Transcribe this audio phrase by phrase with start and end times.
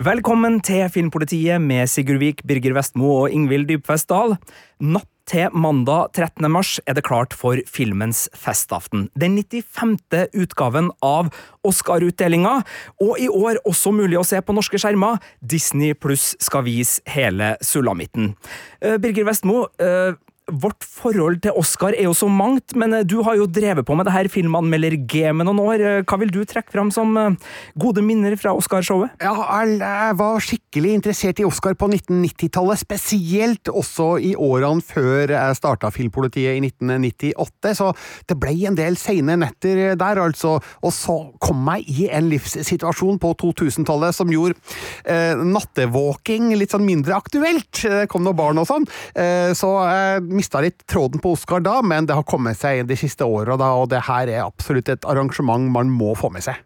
[0.00, 4.38] Velkommen til Filmpolitiet med Sigurd Vik, Birger Vestmo og Ingvild Dybfest Dahl.
[4.80, 6.46] Natt til mandag 13.
[6.48, 9.10] mars er det klart for filmens festaften.
[9.12, 9.98] Den 95.
[10.40, 11.28] utgaven av
[11.68, 12.62] Oscar-utdelinga,
[13.04, 15.20] og i år også mulig å se på norske skjermer.
[15.44, 18.32] Disney pluss skal vise hele sulamitten.
[18.80, 20.16] Eh, Birger Vestmo, eh,
[20.50, 23.96] Vårt forhold til Oscar er jo så mangt, men eh, du har jo drevet på
[23.98, 25.84] med det her filmanmelder-gamet noen år.
[25.86, 27.36] Eh, hva vil du trekke fram som eh,
[27.80, 29.14] gode minner fra Oscarshowet?
[29.22, 29.34] Ja,
[29.70, 35.92] jeg var skikkelig interessert i Oscar på 1990-tallet, spesielt også i årene før jeg starta
[35.94, 37.90] Filmpolitiet i 1998, så
[38.28, 40.58] det ble en del seine netter der, altså.
[40.84, 44.58] Og så kom jeg i en livssituasjon på 2000-tallet som gjorde
[45.04, 47.70] eh, nattevåking litt sånn mindre aktuelt.
[47.80, 51.78] Det kom noen barn og sånn, eh, så jeg mista litt tråden på Oscar da,
[51.84, 55.70] men det har kommet seg de siste åra, og det her er absolutt et arrangement
[55.70, 56.58] man må få med seg.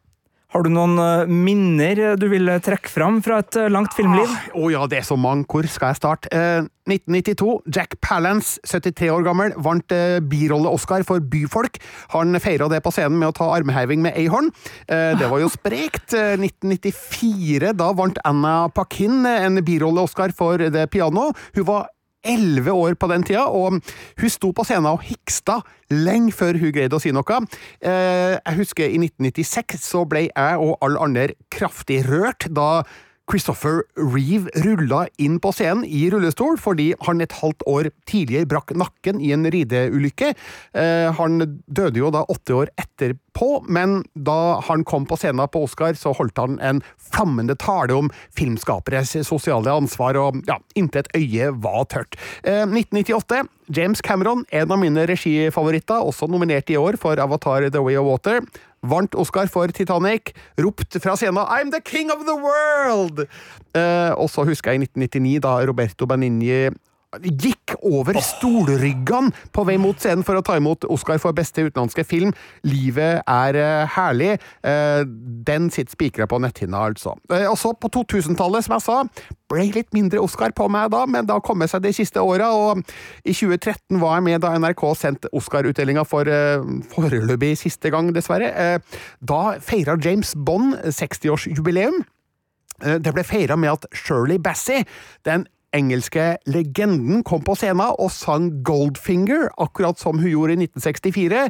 [0.55, 4.31] Har du noen eh, minner du vil trekke fram fra et eh, langt filmliv?
[4.31, 5.49] Å ah, oh ja, det er så mange.
[5.51, 6.31] Hvor skal jeg starte?
[6.31, 7.63] Eh, 1992.
[7.75, 11.81] Jack Palance, 73 år gammel, vant eh, birolle-Oscar for Byfolk.
[12.15, 14.53] Han feira det på scenen med å ta armheving med ei hånd.
[14.87, 16.13] Eh, det var jo sprekt.
[16.15, 21.31] 1994, eh, da vant Anna Paquin en birolle-Oscar for The Piano.
[21.57, 21.89] Hun var
[22.25, 23.81] elleve år på den tida, og
[24.21, 25.61] hun sto på scenen og hiksta
[25.93, 27.41] lenge før hun greide å si noe.
[27.85, 32.85] Eh, jeg husker i 1996 så ble jeg og alle andre kraftig rørt da
[33.31, 38.75] Christopher Reeve rulla inn på scenen i rullestol fordi han et halvt år tidligere brakk
[38.77, 40.35] nakken i en rideulykke.
[40.77, 45.65] Eh, han døde jo da åtte år etterpå, men da han kom på scenen på
[45.65, 51.51] Oscar, så holdt han en flammende tale om filmskaperes sosiale ansvar, og ja, intet øye
[51.65, 52.21] var tørt.
[52.45, 53.45] Eh, 1998.
[53.73, 58.05] James Cameron, en av mine regifavoritter, også nominert i år for Avatar The Way of
[58.11, 58.43] Water
[58.85, 63.27] vant Oscar for Titanic, ropt fra scenen 'I'm the king of the world'!
[63.75, 66.71] Eh, og så husker jeg i 1999, da Roberto Benigni
[67.23, 72.05] gikk over stolryggene på vei mot scenen for å ta imot Oscar for beste utenlandske
[72.07, 72.33] film.
[72.65, 74.39] 'Livet er uh, herlig'.
[74.65, 75.05] Uh,
[75.47, 77.17] den sitter spikra på netthinna, altså.
[77.31, 78.99] Uh, og så, på 2000-tallet, som jeg sa,
[79.51, 82.51] ble litt mindre Oscar på meg da, men det har kommet seg de siste åra,
[82.55, 82.83] og
[83.25, 86.29] i 2013 var jeg med da NRK sendte Oscar-utdelinga for
[86.95, 88.81] foreløpig siste gang, dessverre.
[89.21, 92.03] da feira James Bond 60-årsjubileum.
[92.81, 94.83] Det ble feira med at Shirley Bassey,
[95.25, 101.49] den engelske legenden kom på scenen og sang Goldfinger, akkurat som hun gjorde i 1964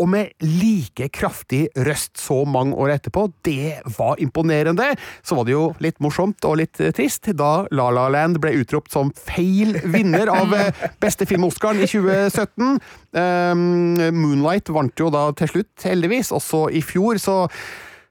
[0.00, 3.26] og med like kraftig røst så mange år etterpå.
[3.44, 4.94] Det var imponerende.
[5.22, 8.92] Så var det jo litt morsomt og litt trist da La La Land ble utropt
[8.94, 12.80] som feil vinner av eh, beste film-Oscaren i 2017.
[13.12, 17.36] Um, Moonlight vant jo da til slutt, heldigvis, også i fjor, så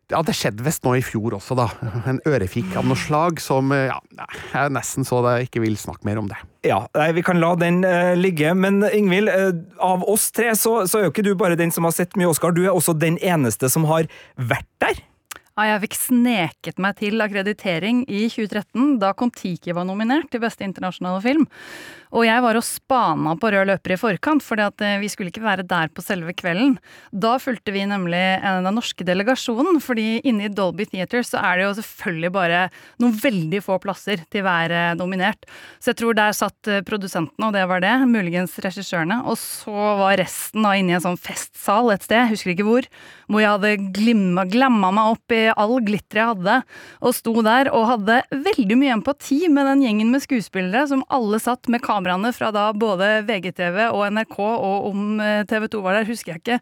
[0.10, 1.68] ja, det skjedde visst nå i fjor også, da.
[2.10, 6.08] En ørefik av noe slag som eh, ja, jeg nesten så det ikke vil snakke
[6.10, 6.40] mer om det.
[6.66, 9.54] Ja, nei, vi kan la den uh, ligge, men Ingvild, uh,
[9.86, 12.32] av oss tre så, så er jo ikke du bare den som har sett mye
[12.32, 15.00] Oscar, du er også den eneste som har vært der.
[15.68, 21.20] Jeg fikk sneket meg til akkreditering i 2013, da Kon-Tiki var nominert til beste internasjonale
[21.26, 21.48] film.
[22.10, 25.44] Og jeg var og spana på rød løper i forkant, for eh, vi skulle ikke
[25.44, 26.78] være der på selve kvelden.
[27.12, 31.68] Da fulgte vi nemlig den norske delegasjonen, fordi inne i Dolby Theatre så er det
[31.68, 32.64] jo selvfølgelig bare
[33.02, 35.46] noen veldig få plasser til hver eh, nominert.
[35.78, 39.94] Så jeg tror der satt eh, produsentene, og det var det, muligens regissørene, og så
[40.02, 42.90] var resten da inne i en sånn festsal et sted, jeg husker ikke hvor,
[43.30, 46.56] hvor jeg hadde glamma meg opp i all glitteret jeg hadde,
[47.06, 51.40] og sto der og hadde veldig mye empati med den gjengen med skuespillere som alle
[51.42, 56.00] satt med kameraene fra da både VGTV og NRK, og om eh, TV 2 var
[56.00, 56.60] der, husker jeg ikke.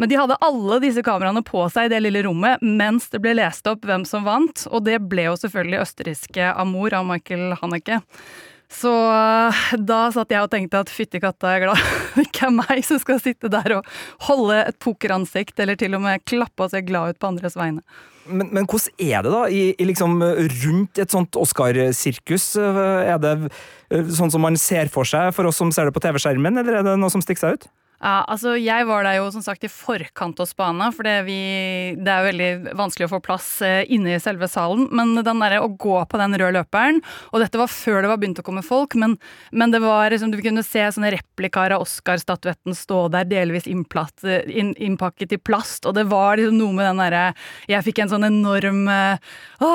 [0.00, 3.36] Men de hadde alle disse kameraene på seg i det lille rommet mens det ble
[3.38, 8.00] lest opp hvem som vant, og det ble jo selvfølgelig østerrikske Amour av Michael Haneke.
[8.72, 11.84] Så eh, da satt jeg og tenkte at fytti katta, jeg er glad
[12.16, 13.94] det ikke er meg som skal sitte der og
[14.28, 17.84] holde et pokeransikt, eller til og med klappe og se glad ut på andres vegne.
[18.24, 20.16] Men, men hvordan er det da i, i liksom,
[20.64, 22.54] rundt et sånt Oscar-sirkus?
[22.56, 26.02] Er det eh, sånn som man ser for seg for oss som ser det på
[26.04, 27.68] TV-skjermen, eller er det noe som stikker seg ut?
[28.02, 31.38] Ja, altså Jeg var der jo som sagt i forkant hos bana, for det, vi,
[31.96, 34.88] det er veldig vanskelig å få plass eh, inne i selve salen.
[34.92, 37.00] Men den der, å gå på den røde løperen
[37.32, 39.16] Og dette var før det var begynt å komme folk, men,
[39.52, 44.24] men det var liksom, du kunne se sånne replikaer av Oscar-statuetten stå der delvis innplatt,
[44.46, 47.24] inn, innpakket i plast, og det var liksom noe med den derre
[47.70, 49.70] Jeg fikk en sånn enorm å,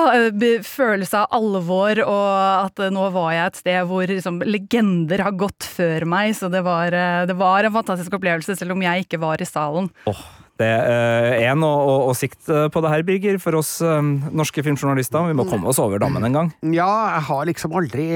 [0.66, 2.30] følelse av alvor, og
[2.66, 6.62] at nå var jeg et sted hvor liksom, legender har gått før meg, så det
[6.66, 9.92] var, eh, det var en fantastisk opplevelse, selv om jeg ikke var i salen.
[10.10, 10.24] Oh.
[10.60, 15.30] Det er noe å, å, sikte på det her, Birger, for oss um, norske filmjournalister.
[15.30, 16.50] Vi må komme oss over dammen en gang.
[16.76, 18.08] Ja, jeg har liksom aldri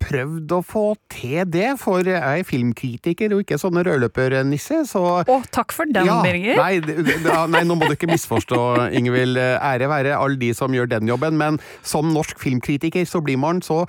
[0.00, 5.38] prøvd å få til det, for jeg er filmkritiker og ikke sånn rødløpernisse, så Å,
[5.52, 6.56] takk for den, ja, Birger.
[6.56, 6.80] Nei,
[7.26, 8.62] da, nei, nå må du ikke misforstå,
[8.96, 9.36] Ingvild.
[9.36, 13.60] Ære være alle de som gjør den jobben, men som norsk filmkritiker så blir man
[13.64, 13.84] så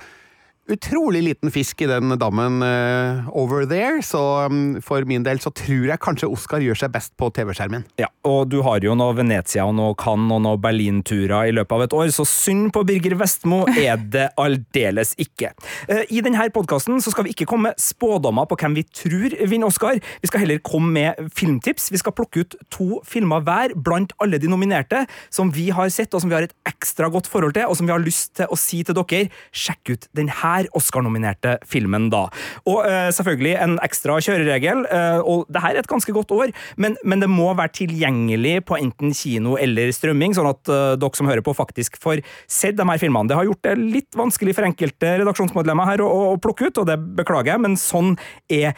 [0.72, 5.52] utrolig liten fisk i den dammen uh, over there, så um, for min del så
[5.54, 7.84] tror jeg kanskje Oscar gjør seg best på TV-skjermen.
[8.00, 11.76] Ja, og du har jo noe Venezia og noe Cannes og noe Berlin-turer i løpet
[11.76, 15.52] av et år, så synd på Birger Vestmo er det aldeles ikke.
[15.90, 19.70] Uh, I denne podkasten skal vi ikke komme med spådommer på hvem vi tror vinner
[19.70, 21.90] Oscar, vi skal heller komme med filmtips.
[21.92, 26.12] Vi skal plukke ut to filmer hver blant alle de nominerte som vi har sett,
[26.14, 28.50] og som vi har et ekstra godt forhold til, og som vi har lyst til
[28.50, 32.26] å si til dere, sjekk ut den her Oscar-nominerte filmen da.
[32.68, 36.52] Og uh, selvfølgelig en ekstra kjøreregel, uh, og det her er et ganske godt år,
[36.76, 41.18] men, men, det må være tilgjengelig på enten kino eller strømming, sånn at uh, dere
[41.18, 43.30] som hører på, faktisk får sett de her filmene.
[43.30, 46.88] Det har gjort det litt vanskelig for enkelte redaksjonsmedlemmer her å, å plukke ut, og
[46.90, 48.14] det beklager jeg, men sånn
[48.52, 48.74] er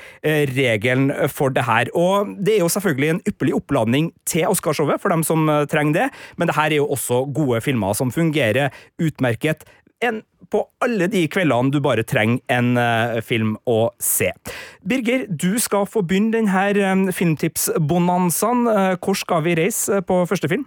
[0.54, 1.88] regelen for det her.
[1.96, 6.08] Og det er jo selvfølgelig en ypperlig oppladning til Oscarshowet for dem som trenger det,
[6.38, 9.64] men det her er jo også gode filmer som fungerer utmerket
[10.04, 10.22] en
[10.54, 14.30] på alle de kveldene du bare trenger en uh, film å se.
[14.86, 18.66] Birger, du skal få begynne denne um, filmtipsbonanzaen.
[18.70, 20.66] Uh, hvor skal vi reise på første film?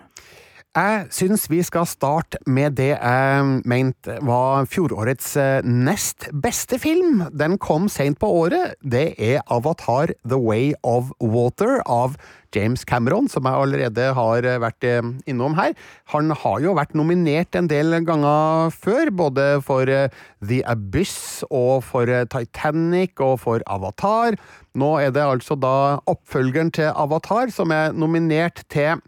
[0.78, 7.24] Jeg syns vi skal starte med det jeg mente var fjorårets eh, nest beste film.
[7.34, 8.76] Den kom seint på året.
[8.86, 12.14] Det er Avatar The Way of Water av
[12.54, 15.74] James Cameron, som jeg allerede har eh, vært eh, innom her.
[16.14, 22.12] Han har jo vært nominert en del ganger før, både for The Abyss og for
[22.30, 24.38] Titanic og for Avatar.
[24.78, 25.74] Nå er det altså da
[26.06, 29.02] oppfølgeren til Avatar som er nominert til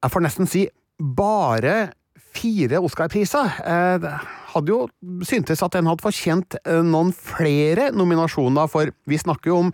[0.00, 0.62] jeg får nesten si
[1.00, 1.92] bare
[2.34, 3.56] fire Oscar-priser.
[3.66, 4.06] Eh,
[4.54, 4.84] hadde jo
[5.26, 9.72] syntes at den hadde fortjent eh, noen flere nominasjoner, for vi snakker jo om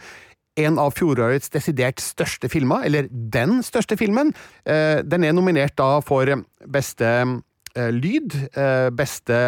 [0.56, 4.32] en av fjorårets desidert største filmer, eller den største filmen.
[4.64, 6.30] Eh, den er nominert da for
[6.64, 7.12] beste
[7.76, 8.32] lyd,
[8.96, 9.38] beste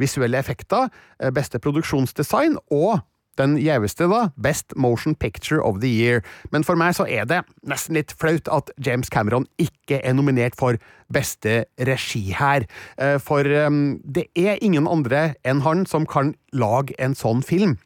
[0.00, 0.86] visuelle effekter,
[1.36, 3.02] beste produksjonsdesign og
[3.40, 6.22] den gjeveste, da, Best Motion Picture of the Year.
[6.52, 10.58] Men for meg så er det nesten litt flaut at James Cameron ikke er nominert
[10.58, 10.78] for
[11.12, 12.66] beste regi her.
[12.98, 17.78] Eh, for um, det er ingen andre enn han som kan lage en sånn film.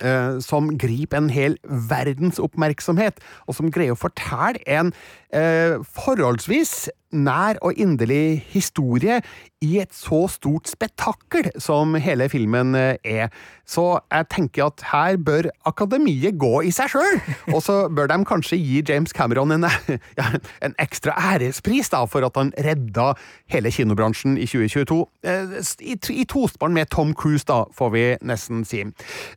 [0.00, 4.88] Uh, som griper en hel verdens oppmerksomhet, og som greier å fortelle en
[5.36, 9.20] eh, forholdsvis nær og inderlig historie
[9.62, 13.28] i et så stort spetakkel som hele filmen eh, er.
[13.68, 17.20] Så jeg tenker at her bør akademiet gå i seg sjøl,
[17.54, 19.68] og så bør de kanskje gi James Cameron en,
[20.20, 20.32] ja,
[20.64, 23.12] en ekstra ærespris da, for at han redda
[23.52, 25.00] hele kinobransjen i 2022.
[25.28, 28.82] Eh, I, i tospann med Tom Cruise, da, får vi nesten si.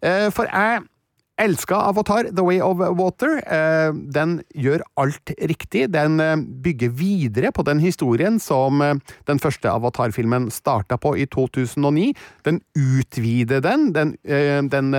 [0.01, 0.83] Eh, for jeg
[1.37, 3.41] Elska Avatar, The Way of Water.
[3.43, 5.89] Eh, den gjør alt riktig.
[5.91, 8.95] Den eh, bygger videre på den historien som eh,
[9.27, 12.13] den første Avatar-filmen starta på i 2009.
[12.47, 13.91] Den utvider den.
[13.95, 14.15] Den,
[14.71, 14.95] den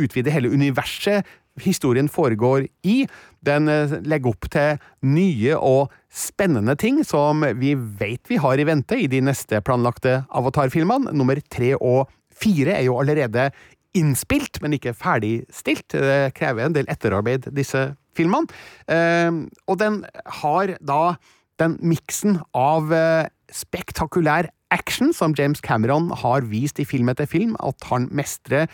[0.00, 1.26] utvider hele universet
[1.60, 2.96] historien foregår i.
[3.44, 3.68] Den
[4.04, 9.08] legger opp til nye og spennende ting som vi vet vi har i vente i
[9.12, 11.12] de neste planlagte Avatar-filmene.
[11.16, 12.06] Nummer tre og
[12.36, 13.50] fire er jo allerede
[13.96, 15.88] innspilt, men ikke ferdigstilt.
[15.94, 18.48] Det krever en del etterarbeid, disse filmene.
[18.90, 19.32] Eh,
[19.66, 20.02] og den
[20.42, 21.16] har da
[21.60, 27.54] den miksen av eh, spektakulær action som James Cameron har vist i film etter film
[27.62, 28.66] at han mestrer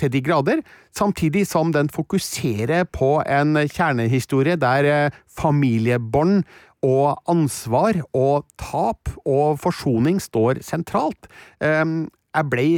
[0.00, 0.62] til de grader,
[0.96, 6.44] samtidig som den fokuserer på en kjernehistorie der eh, familiebånd
[6.86, 11.28] og ansvar og tap og forsoning står sentralt.
[11.60, 12.68] Jeg ble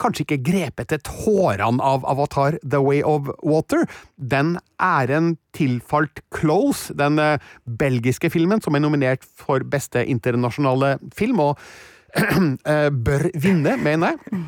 [0.00, 3.86] kanskje ikke grepet til tårene av Avatar The Way of Water.
[4.16, 11.40] Den æren tilfalt Close, den uh, belgiske filmen som er nominert for beste internasjonale film,
[11.40, 11.58] og
[12.16, 14.46] uh, bør vinne, mener jeg.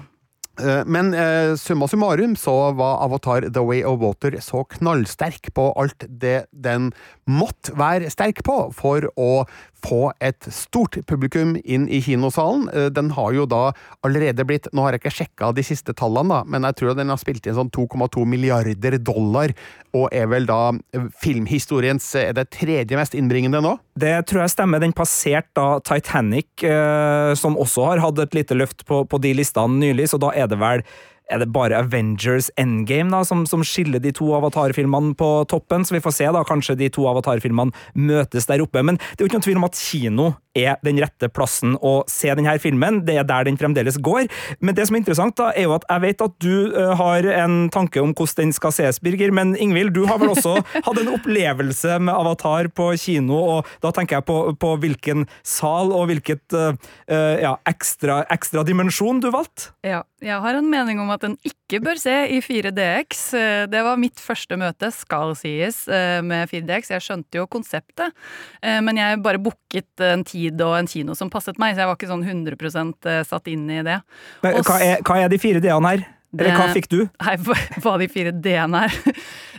[0.60, 5.70] Eh, Men eh, summa summarum så var Avatar The Way of Water så knallsterk på
[5.80, 6.90] alt det den
[7.24, 9.44] måtte være sterk på for å
[9.82, 12.68] få et stort publikum inn i kinosalen.
[12.72, 13.72] Eh, Den har jo da
[14.04, 17.12] allerede blitt Nå har jeg ikke sjekka de siste tallene, da, men jeg tror den
[17.12, 19.52] har spilt inn sånn 2,2 milliarder dollar,
[19.92, 23.76] og er vel da eh, filmhistoriens eh, Er det tredje mest innbringende nå?
[23.98, 24.80] Det tror jeg stemmer.
[24.80, 26.62] Den passerte da Titanic,
[27.36, 30.48] som også har hatt et lite løft på, på de listene nylig, så da er
[30.48, 30.80] det vel
[31.30, 35.86] er det bare Avengers Endgame da, som, som skiller de to Avatar-filmene på toppen?
[35.86, 36.44] Så vi får se, da.
[36.48, 38.82] Kanskje de to Avatar-filmene møtes der oppe.
[38.84, 42.02] Men det er jo ikke noen tvil om at kino er den rette plassen å
[42.10, 43.00] se denne filmen.
[43.06, 44.26] Det er der den fremdeles går.
[44.60, 46.54] Men det som er interessant, da, er jo at jeg vet at du
[47.00, 49.32] har en tanke om hvordan den skal ses, Birger.
[49.34, 53.92] Men Ingvild, du har vel også hatt en opplevelse med Avatar på kino, og da
[53.94, 56.74] tenker jeg på, på hvilken sal og hvilket uh,
[57.40, 59.72] ja, ekstra, ekstra dimensjon du valgte?
[59.86, 63.22] Ja, jeg har en mening om at en ikke bør se i 4DX.
[63.38, 66.90] Eh, Det var mitt første møte, skal sies, eh, med 4DX.
[66.94, 68.12] Jeg skjønte jo konseptet,
[68.62, 71.90] eh, men jeg bare booket en tid og en kino som passet meg, så jeg
[71.90, 74.00] var ikke sånn 100% satt inn i det.
[74.42, 76.06] Men, hva, er, hva er de fire d-ene her?
[76.32, 76.98] Eller hva fikk du?
[77.20, 77.34] Nei,
[77.84, 78.94] hva de fire D-ene er.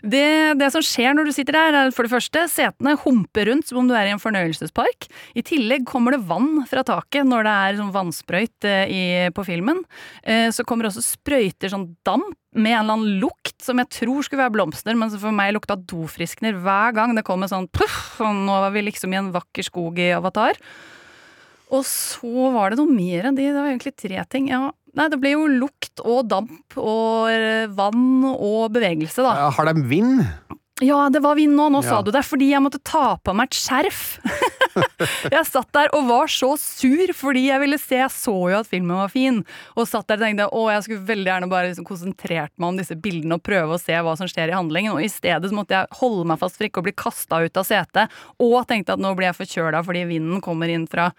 [0.03, 0.23] Det,
[0.59, 3.77] det som skjer når du sitter der, er for det første setene humper rundt som
[3.79, 5.05] om du er i en fornøyelsespark.
[5.37, 9.03] I tillegg kommer det vann fra taket når det er sånn vannsprøyt eh, i,
[9.37, 9.79] på filmen.
[10.25, 13.89] Eh, Så kommer det også sprøyter sånn damp med en eller annen lukt som jeg
[14.01, 17.49] tror skulle være blomster, men som for meg lukta dofriskner hver gang det kom en
[17.53, 20.59] sånn puff, og nå var vi liksom i en vakker skog i Avatar.
[21.73, 23.47] Og så var det noe mer enn de.
[23.49, 24.51] Det var egentlig tre ting.
[24.51, 24.67] Ja.
[24.93, 29.37] Nei, det ble jo lukt og damp og eh, vann og bevegelse, da.
[29.41, 30.21] Ja, Har de vind?
[30.81, 33.51] Ja, det var vind nå, nå sa du det, fordi jeg måtte ta på meg
[33.51, 34.01] et skjerf.
[35.35, 38.69] jeg satt der og var så sur fordi jeg ville se, jeg så jo at
[38.69, 39.43] filmen var fin,
[39.77, 42.81] og satt der og tenkte å, jeg skulle veldig gjerne bare liksom konsentrert meg om
[42.81, 45.57] disse bildene og prøve å se hva som skjer i handlingen, og i stedet så
[45.57, 48.97] måtte jeg holde meg fast for ikke å bli kasta ut av setet, og tenkte
[48.97, 51.11] at nå blir jeg forkjøla fordi vinden kommer inn fra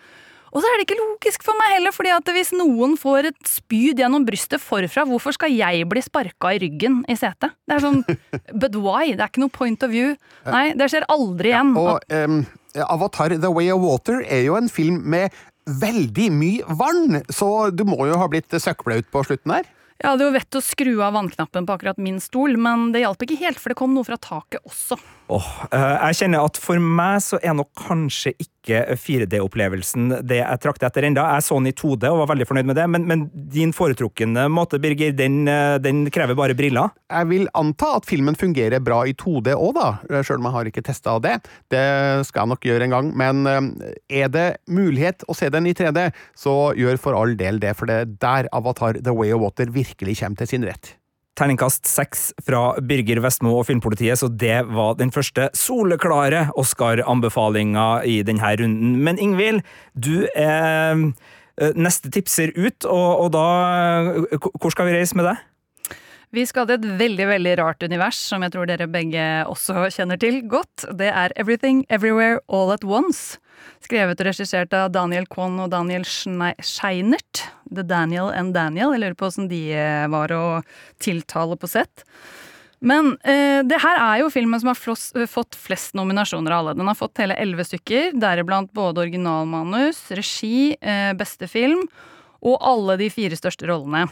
[0.54, 3.48] og så er det ikke logisk for meg heller, fordi at hvis noen får et
[3.50, 7.56] spyd gjennom brystet forfra, hvorfor skal jeg bli sparka i ryggen i setet?
[7.66, 8.04] Det er sånn
[8.62, 9.16] But why?
[9.16, 10.14] Det er ikke noe point of view.
[10.46, 11.74] Nei, det skjer aldri igjen.
[11.80, 12.44] Og um,
[12.86, 15.34] Avatar The Way of Water er jo en film med
[15.66, 19.72] veldig mye vann, så du må jo ha blitt søkkblaut på slutten der.
[20.02, 23.22] Jeg hadde jo vett å skru av vannknappen på akkurat min stol, men det hjalp
[23.24, 24.98] ikke helt, for det kom noe fra taket også.
[25.24, 30.88] Eh, jeg kjenner at for meg så er nok kanskje ikke 4D-opplevelsen det jeg trakter
[30.88, 31.24] etter enda.
[31.36, 34.46] Jeg så den i 2D og var veldig fornøyd med det, men, men din foretrukne
[34.52, 36.92] måte, Birger, den, eh, den krever bare briller.
[37.08, 40.72] Jeg vil anta at filmen fungerer bra i 2D òg, da, sjøl om jeg har
[40.72, 41.36] ikke testa det.
[41.72, 41.84] Det
[42.28, 43.44] skal jeg nok gjøre en gang, men
[44.08, 47.90] er det mulighet å se den i 3D, så gjør for all del det, for
[47.90, 50.94] det er der Avatar The Way of Water virkelig kommer til sin rett.
[51.34, 58.20] Terningkast seks fra Birger Vestmo og Filmpolitiet, så det var den første soleklare Oscar-anbefalinga i
[58.26, 58.92] denne runden.
[59.02, 59.64] Men Ingvild,
[59.98, 63.48] du er eh, neste tipser ut, og, og da
[64.30, 65.42] eh, Hvor skal vi reise med deg?
[66.34, 70.18] Vi skal til et veldig veldig rart univers, som jeg tror dere begge også kjenner
[70.18, 70.86] til godt.
[70.98, 73.38] Det er Everything Everywhere All At Once.
[73.84, 77.44] Skrevet og regissert av Daniel Kwon og Daniel Scheinert.
[77.68, 78.94] The Daniel and Daniel.
[78.94, 80.44] Jeg lurer på åssen de eh, var å
[81.02, 82.06] tiltale på sett.
[82.84, 86.64] Men eh, det her er jo filmen som har floss, eh, fått flest nominasjoner av
[86.64, 86.74] alle.
[86.76, 91.86] Den har fått hele elleve stykker, deriblant både originalmanus, regi, eh, beste film
[92.44, 94.04] og alle de fire største rollene.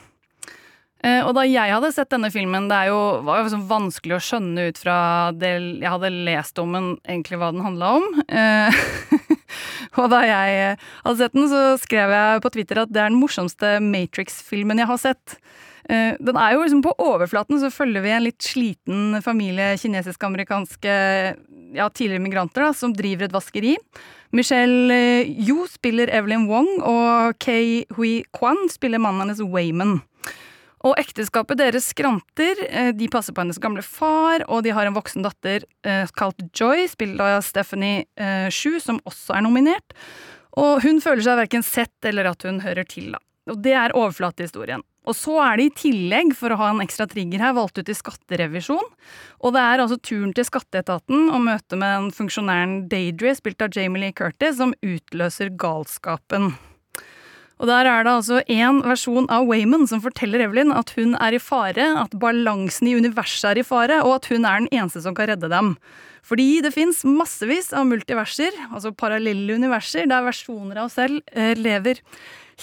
[1.04, 4.23] Eh, og da jeg hadde sett denne filmen, det jo, var jo sånn vanskelig å
[4.23, 4.97] skjønne ut fra
[5.35, 8.09] det jeg hadde lest om den, egentlig hva den handla om.
[10.00, 13.12] Og da jeg eh, hadde sett den, så skrev jeg på Twitter at det er
[13.12, 15.38] den morsomste Matrix-filmen jeg har sett.
[15.90, 20.92] Eh, den er jo liksom På overflaten så følger vi en litt sliten familie kinesisk-amerikanske
[21.75, 23.76] ja, tidligere migranter da, som driver et vaskeri.
[24.37, 30.00] Michelle eh, Yu spiller Evelyn Wong, og Kei Hui Kwan spiller mannen hennes Wayman.
[30.82, 32.58] Og ekteskapet deres skranter.
[32.68, 36.42] eh, De passer på hennes gamle far, og de har en voksen datter eh, kalt
[36.52, 39.94] Joy, spilt av Stephanie eh, Shu, som også er nominert.
[40.58, 43.22] Og hun føler seg verken sett eller at hun hører til, da.
[43.50, 44.82] Og det er overflatehistorien.
[45.02, 47.88] Og så er det i tillegg, for å ha en ekstra trigger her, valgt ut
[47.90, 48.84] i skatterevisjon.
[49.42, 53.74] Og det er altså turen til skatteetaten og møte med den funksjonæren Daidre, spilt av
[53.74, 56.52] Jamie Lee Curtis, som utløser galskapen.
[57.62, 61.37] Og der er det altså en versjon av Wayman som forteller Evelyn at hun er
[61.37, 65.04] i fare, at balansen i universet er i fare, og at hun er den eneste
[65.04, 65.76] som kan redde dem.
[66.26, 71.54] Fordi det fins massevis av multiverser, altså parallelle universer, der versjoner av oss selv eh,
[71.59, 72.02] lever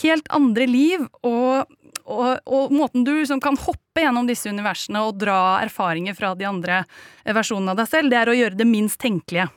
[0.03, 1.71] helt andre liv, og,
[2.03, 6.47] og, og, måten du som kan hoppe gjennom disse universene og dra erfaringer fra de
[6.47, 6.83] andre
[7.23, 9.47] versjonene av deg selv, det er å gjøre det minst tenkelige.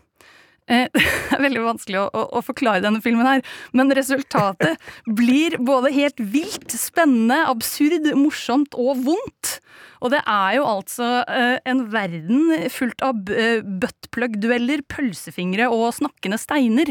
[0.72, 3.44] Eh, det er veldig vanskelig å, å, å, forklare denne filmen her,
[3.76, 4.80] men resultatet
[5.20, 9.58] blir både helt vilt, spennende, absurd, morsomt og vondt.
[10.02, 16.40] Og det er jo altså uh, en verden fullt av uh, buttplug-dueller, pølsefingre og snakkende
[16.42, 16.90] steiner.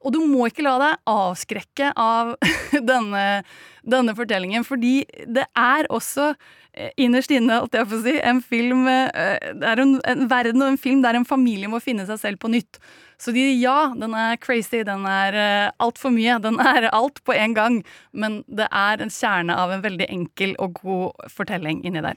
[0.00, 2.36] Og du må ikke la deg avskrekke av
[2.90, 3.24] denne,
[3.90, 6.30] denne fortellingen, fordi det er også
[6.74, 10.64] eh, innerst inne, alt jeg får si, en film eh, Det er en, en, verden
[10.64, 12.80] og en film der en familie må finne seg selv på nytt.
[13.18, 17.34] Så de, ja, den er crazy, den er uh, altfor mye, den er alt på
[17.34, 17.80] en gang.
[18.14, 22.14] Men det er en kjerne av en veldig enkel og god fortelling inni der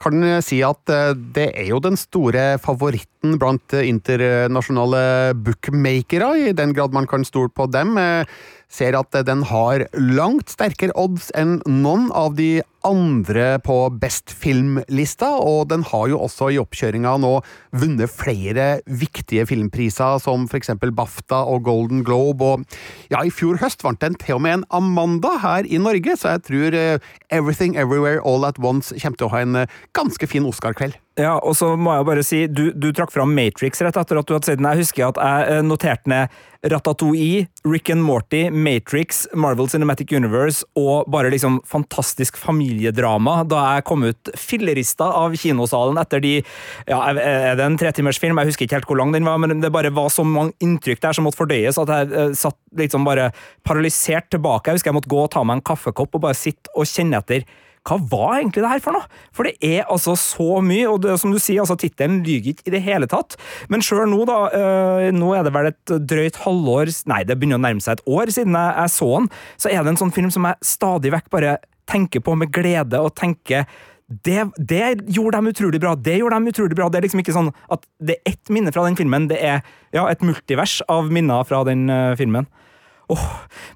[0.00, 5.02] kan si at eh, det er jo den store favoritten blant internasjonale
[5.44, 7.98] bookmakere, i den grad man kan stole på dem.
[8.70, 14.30] Eh, ser at den har langt sterkere odds enn noen av de andre på Best
[14.32, 17.32] Film-lista, og den har jo også i oppkjøringa nå
[17.76, 22.64] vunnet flere viktige filmpriser, som for eksempel BAFTA og Golden Globe, og
[23.12, 26.36] ja, i fjor høst vant den til og med en Amanda her i Norge, så
[26.36, 30.30] jeg tror uh, Everything Everywhere All At Once kommer til å ha en uh, ganske
[30.30, 30.96] fin Oscar-kveld.
[31.18, 34.28] Ja, og så må jeg bare si, du, du trakk fram Matrix rett etter at
[34.28, 34.68] du hadde sett den.
[34.70, 36.36] Jeg husker at jeg eh, noterte ned
[36.70, 43.86] Ratatouille, Rick and Morty, Matrix, Marvel Cinematic Universe og bare liksom fantastisk familiedrama da jeg
[43.88, 48.38] kom ut fillerista av kinosalen etter de ja, Er det en tretimersfilm?
[48.42, 51.00] Jeg husker ikke helt hvor lang den var, men det bare var så mange inntrykk
[51.02, 53.30] der som måtte fordøyes at jeg uh, satt liksom bare
[53.66, 54.68] paralysert tilbake.
[54.68, 57.24] Jeg husker jeg måtte gå og ta meg en kaffekopp og bare sitte og kjenne
[57.24, 57.48] etter
[57.88, 59.08] hva var egentlig det her for noe?
[59.36, 62.68] For det er altså så mye, og det, som du sier, altså tittelen lyver ikke
[62.68, 63.38] i det hele tatt.
[63.72, 67.60] Men sjøl nå, da, øh, nå er det vel et drøyt halvår, nei, det begynner
[67.60, 69.30] å nærme seg et år siden jeg, jeg så den,
[69.64, 71.56] så er det en sånn film som jeg stadig vekk bare
[71.90, 73.64] tenker på med glede, og tenker
[74.10, 75.94] det, det, gjorde de utrolig bra.
[75.94, 76.88] Det gjorde de utrolig bra.
[76.90, 79.60] Det er liksom ikke sånn at det er ett minne fra den filmen, det er
[79.94, 82.48] ja, et multivers av minner fra den uh, filmen.
[83.10, 83.22] Oh.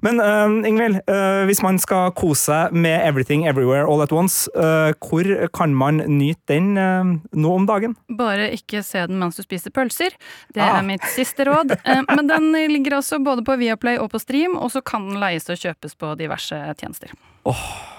[0.05, 4.45] Men uh, Ingvild, uh, hvis man skal kose seg med Everything Everywhere All At Once,
[4.55, 7.95] uh, hvor kan man nyte den nå om dagen?
[8.15, 10.15] Bare ikke se den mens du spiser pølser.
[10.53, 10.77] Det ah.
[10.79, 11.73] er mitt siste råd.
[12.15, 15.49] men den ligger altså både på Viaplay og på Stream, og så kan den leies
[15.49, 17.11] og kjøpes på diverse tjenester.
[17.49, 17.94] Oh.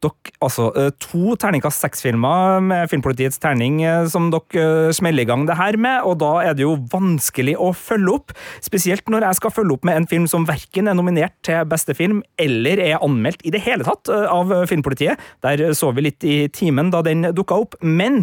[0.00, 5.28] Dere, altså, eh, to terningkast seks-filmer med Filmpolitiets terning eh, som dere eh, smeller i
[5.28, 8.32] gang det her med, og da er det jo vanskelig å følge opp.
[8.64, 11.92] Spesielt når jeg skal følge opp med en film som verken er nominert til beste
[11.98, 15.20] film eller er anmeldt i det hele tatt av Filmpolitiet.
[15.44, 17.76] Der så vi litt i timen da den dukka opp.
[17.84, 18.22] Men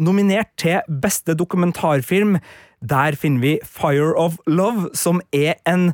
[0.00, 2.38] nominert til beste dokumentarfilm,
[2.80, 5.90] der finner vi Fire of Love, som er en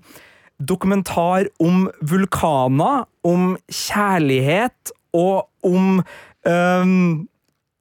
[0.58, 7.28] dokumentar om vulkaner, om kjærlighet og om um,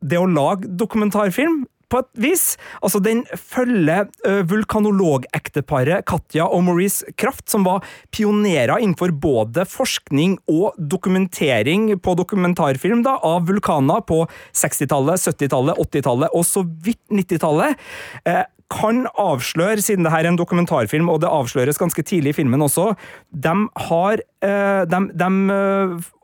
[0.01, 2.45] det å lage dokumentarfilm på et vis.
[2.83, 7.85] Altså, Den følger uh, vulkanologekteparet Katja og Maurice Kraft, som var
[8.15, 16.35] pionerer innenfor både forskning og dokumentering på dokumentarfilm da, av vulkaner på 60-tallet, 70-tallet, 80-tallet
[16.35, 17.79] og så vidt 90-tallet.
[18.27, 22.39] Uh, kan avsløre, siden det her er en dokumentarfilm, og det avsløres ganske tidlig i
[22.41, 22.89] filmen også,
[23.31, 23.53] de
[23.87, 25.29] har uh, de, de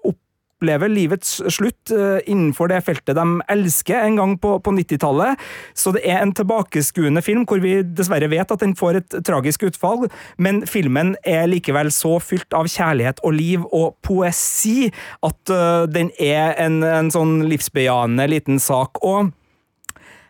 [0.04, 0.20] opp
[0.64, 5.40] opplever livets slutt eh, innenfor det feltet de elsker, en gang på, på 90-tallet.
[5.76, 9.68] Så det er en tilbakeskuende film hvor vi dessverre vet at den får et tragisk
[9.68, 14.88] utfall, men filmen er likevel så fylt av kjærlighet og liv og poesi
[15.26, 19.04] at uh, den er en, en sånn livsbejaende liten sak.
[19.04, 19.34] og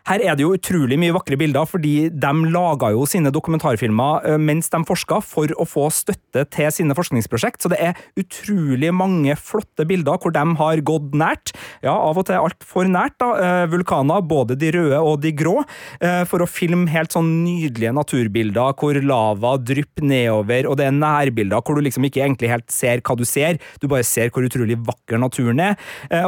[0.04, 4.40] her er det jo utrolig mye vakre bilder, fordi de laga jo sine dokumentarfilmer eh,
[4.40, 7.62] mens de forska, for å få støtte til sine forskningsprosjekt.
[7.64, 12.28] Så det er utrolig mange flotte bilder hvor de har gått nært, ja, av og
[12.28, 15.56] til altfor nært, da, eh, vulkaner, både de røde og de grå,
[16.04, 20.98] eh, for å filme helt sånn nydelige naturbilder hvor lava drypper nedover, og det er
[20.98, 24.44] nærbilder hvor du liksom ikke egentlig helt ser hva du ser, du bare ser hvor
[24.44, 25.78] utrolig vakker naturen er.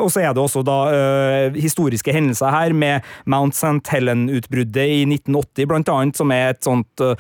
[0.01, 0.79] Og så er det også da
[1.57, 3.66] historiske hendelser her, med Mount St.
[3.67, 3.93] St.
[3.93, 7.15] Helen-utbruddet i 1980, blant annet, som er et sånt uh,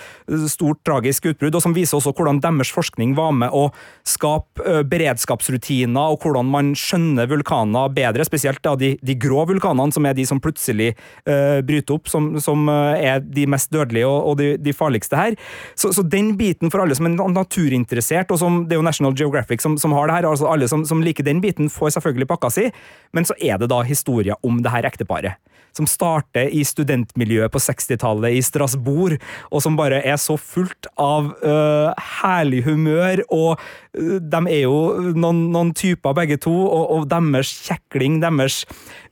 [0.51, 3.69] stort, tragisk utbrudd, og som viser også hvordan deres forskning var med å
[4.07, 9.95] skape uh, beredskapsrutiner, og hvordan man skjønner vulkaner bedre, spesielt da de, de grå vulkanene,
[9.95, 10.93] som er de som plutselig
[11.29, 15.37] uh, bryter opp, som, som er de mest dødelige og, og de, de, farligste her.
[15.79, 19.17] Så, så, den biten for alle som er naturinteressert, og som det er jo National
[19.17, 22.29] Geographic som, som har det her, altså alle som, som liker den biten, får selvfølgelig
[22.31, 22.69] pakka si,
[23.17, 25.41] men så er det da historier om det her ekteparet
[25.77, 29.19] som starter eksisterte i studentmiljøet på 60-tallet i Strasbourg,
[29.51, 33.61] og som bare er så fullt av uh, herlig humør, og
[33.99, 38.65] uh, de er jo noen, noen typer begge to, og, og deres kjekling, deres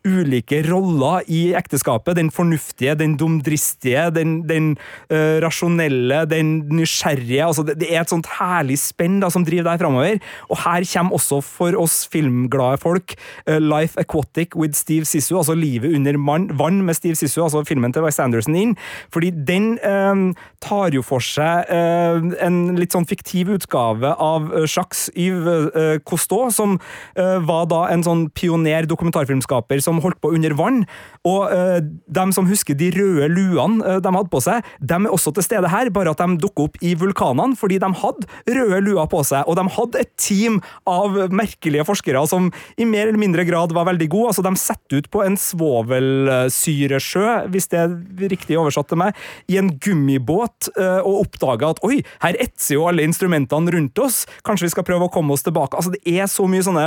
[0.04, 2.16] ulike roller i ekteskapet.
[2.18, 4.74] Den fornuftige, den dumdristige, den, den
[5.12, 7.44] uh, rasjonelle, den nysgjerrige.
[7.46, 10.20] Altså, det, det, er et sånt herlig spenn da, som driver deg framover.
[10.50, 13.16] Og her kommer også for oss filmglade folk
[13.48, 17.64] uh, Life Aquatic with Steve Sissu, altså Livet under man, vann med Steve Sissu, altså
[17.66, 18.76] filmen til West Anderson inn.
[19.14, 26.00] Fordi den uh, tar jo for seg en litt sånn fiktiv utgave av Jacques Yves
[26.08, 26.76] Cousteau, som
[27.14, 30.82] var da en sånn pioner dokumentarfilmskaper som som holdt på under vann.
[31.28, 35.12] Og uh, de som husker de røde luene uh, de hadde på seg, de er
[35.14, 38.28] også til stede her, bare at de dukker opp i vulkanene fordi de hadde
[38.58, 39.46] røde luer på seg.
[39.48, 43.88] Og de hadde et team av merkelige forskere som i mer eller mindre grad var
[43.90, 44.32] veldig gode.
[44.32, 47.96] Altså, de setter ut på en svovelsyresjø, hvis det er
[48.32, 49.10] riktig oversatt til meg,
[49.50, 54.24] i en gummibåt uh, og oppdaga at oi, her etser jo alle instrumentene rundt oss,
[54.46, 55.76] kanskje vi skal prøve å komme oss tilbake.
[55.78, 56.86] Altså, det er så mye sånne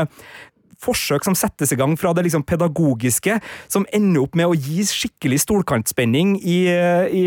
[0.83, 3.39] forsøk som settes i gang fra det liksom pedagogiske,
[3.71, 7.23] som ender opp med å gi skikkelig stolkantspenning i, i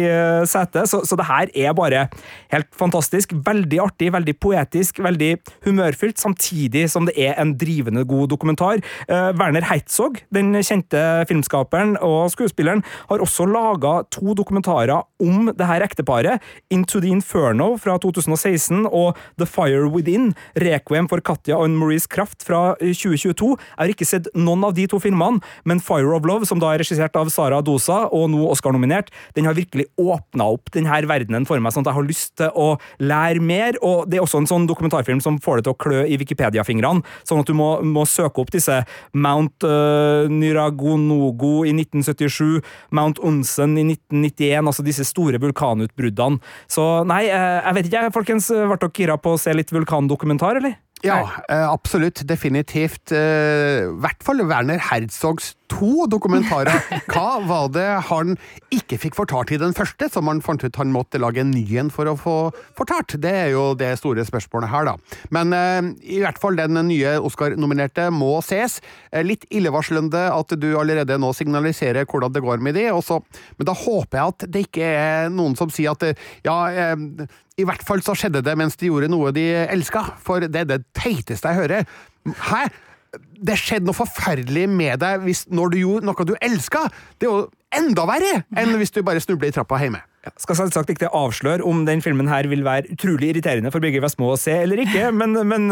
[0.49, 0.89] setet.
[0.91, 2.07] Så, så det her er bare
[2.55, 3.35] helt fantastisk.
[3.47, 5.33] Veldig artig, veldig poetisk, veldig
[5.67, 8.83] humørfylt, samtidig som det er en drivende god dokumentar.
[9.11, 15.69] Uh, Werner Heitzog, den kjente filmskaperen og skuespilleren, har også laga to dokumentarer om det
[15.69, 16.43] her ekteparet.
[16.73, 22.45] Into the Inferno fra 2016 og The Fire Within, Requiem for Katja og Maurice Kraft
[22.47, 23.55] fra 2022 to.
[23.57, 26.75] Jeg har ikke sett noen av de to filmene, men Fire of Love, som da
[26.75, 31.47] er regissert av Sara Dosa, og nå Oscar-nominert, den har virkelig åpna opp denne verdenen
[31.49, 32.69] for meg, sånn at jeg har lyst til å
[33.03, 33.79] lære mer.
[33.87, 37.05] Og det er også en sånn dokumentarfilm som får det til å klø i Wikipedia-fingrene,
[37.29, 38.81] sånn at du må, må, søke opp disse
[39.15, 42.61] Mount uh, Nyragonogo i 1977,
[42.97, 46.41] Mount Onsen i 1991, altså disse store vulkanutbruddene.
[46.71, 50.61] Så nei, eh, jeg vet ikke, folkens, ble dere gira på å se litt vulkandokumentar,
[50.61, 50.79] eller?
[51.03, 52.29] Ja, eh, absolutt.
[52.29, 53.13] Definitivt.
[53.13, 56.83] Eh, I hvert fall Werner Herzogs to dokumentarer.
[57.11, 58.37] Hva var det han
[58.75, 61.65] ikke fikk fortalt i den første, som han fant ut han måtte lage en ny
[61.81, 62.37] en for å få
[62.79, 63.17] fortalt?
[63.23, 65.21] Det er jo det store spørsmålet her, da.
[65.35, 68.81] Men eh, i hvert fall den nye Oscar-nominerte må ses.
[69.27, 73.21] Litt illevarslende at du allerede nå signaliserer hvordan det går med de, også,
[73.59, 76.05] men da håper jeg at det ikke er noen som sier at
[76.47, 77.31] ja, eh,
[77.61, 80.71] i hvert fall så skjedde det mens de gjorde noe de elska, for det er
[80.71, 81.99] det teiteste jeg hører.
[82.51, 82.69] Hæ?
[83.19, 86.87] Det skjedde noe forferdelig med deg hvis, når du gjorde noe du elska.
[87.19, 87.49] Det er jo
[87.81, 90.03] enda verre enn hvis du bare snubler i trappa hjemme.
[90.21, 94.03] Ja, skal selvsagt ikke avsløre om den filmen her vil være utrolig irriterende for Birger
[94.05, 95.71] Vestmo å se eller ikke, men, men,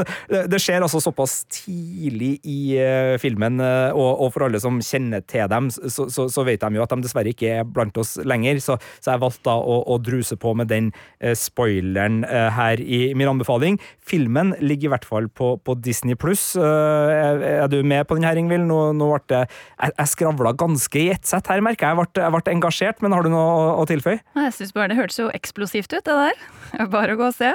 [0.48, 5.20] det skjer altså såpass tidlig i uh, filmen, uh, og, og, for alle som kjenner
[5.28, 8.14] til dem, så, så, så, vet de jo at de dessverre ikke er blant oss
[8.24, 12.80] lenger, så, så jeg valgte da å, å, druse på med den uh, spoileren her
[12.80, 13.76] i min anbefaling.
[14.00, 16.54] Filmen ligger i hvert fall på, på Disney pluss.
[16.56, 18.64] Er, er, du med på den her, Ingvild?
[18.68, 21.98] Nå, nå ble det Jeg, jeg skravla ganske i ett sett her, merker jeg.
[21.98, 24.22] Jeg ble, ble engasjert, men har du noe å, å tilføye?
[24.46, 26.46] Jeg synes bare Det hørtes jo eksplosivt ut, det der.
[26.92, 27.54] Bare å gå og se.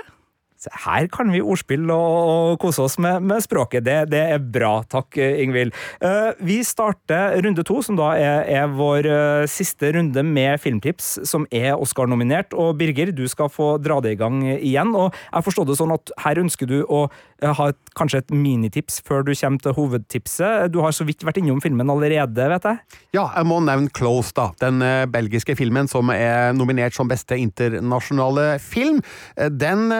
[0.83, 3.83] Her kan vi ordspille og kose oss med, med språket.
[3.85, 4.77] Det, det, er bra.
[4.89, 5.73] Takk, Ingvild.
[6.03, 11.17] Uh, vi starter runde to, som da er, er vår uh, siste runde med filmtips,
[11.29, 12.55] som er Oscar-nominert.
[12.55, 14.95] Og Birger, du skal få dra det i gang igjen.
[14.95, 17.05] Og jeg forstår det sånn at her ønsker du å
[17.43, 20.71] ha et, kanskje et minitips før du kommer til hovedtipset.
[20.73, 22.99] Du har så vidt vært innom filmen allerede, vet jeg?
[23.17, 24.49] Ja, jeg må nevne Close, da.
[24.61, 24.81] Den
[25.13, 29.01] belgiske filmen som er nominert som beste internasjonale film.
[29.35, 29.91] Den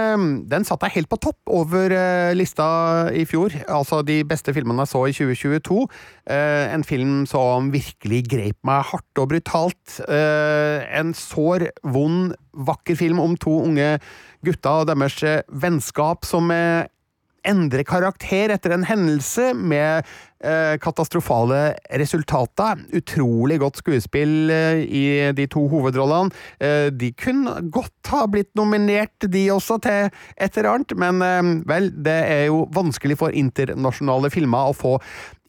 [0.49, 1.93] den satte jeg helt på topp over
[2.37, 2.65] lista
[3.13, 3.53] i fjor.
[3.71, 5.79] Altså de beste filmene jeg så i 2022.
[5.83, 9.99] Uh, eh, en film som virkelig greip meg hardt og brutalt.
[10.07, 13.97] En sår, vond, vakker film om to unge
[14.45, 16.51] gutter og deres vennskap som
[17.47, 20.07] endrer karakter etter en hendelse med
[20.43, 22.81] Eh, katastrofale resultater.
[22.91, 26.35] Utrolig godt skuespill eh, i de to hovedrollene.
[26.59, 31.87] Eh, de kunne godt ha blitt nominert, de også, til et eller annet, men vel,
[31.95, 34.97] det er jo vanskelig for internasjonale filmer å få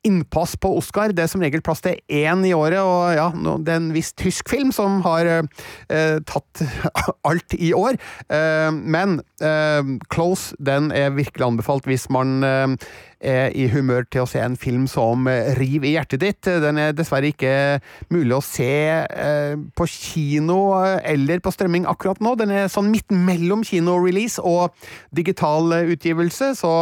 [0.05, 1.12] innpass på Oscar.
[1.17, 4.12] Det er som regel plass til én i året, og ja, det er en viss
[4.17, 6.64] tysk film som har eh, tatt
[7.29, 7.99] alt i år.
[8.29, 12.77] Eh, men eh, Close den er virkelig anbefalt hvis man er
[13.25, 16.49] i humør til å se en film som river i hjertet ditt.
[16.65, 17.81] Den er dessverre ikke
[18.13, 18.71] mulig å se
[19.05, 20.59] eh, på kino
[21.01, 22.35] eller på strømming akkurat nå.
[22.41, 24.75] Den er sånn midt mellom kinorelease og
[25.15, 26.73] digital utgivelse, så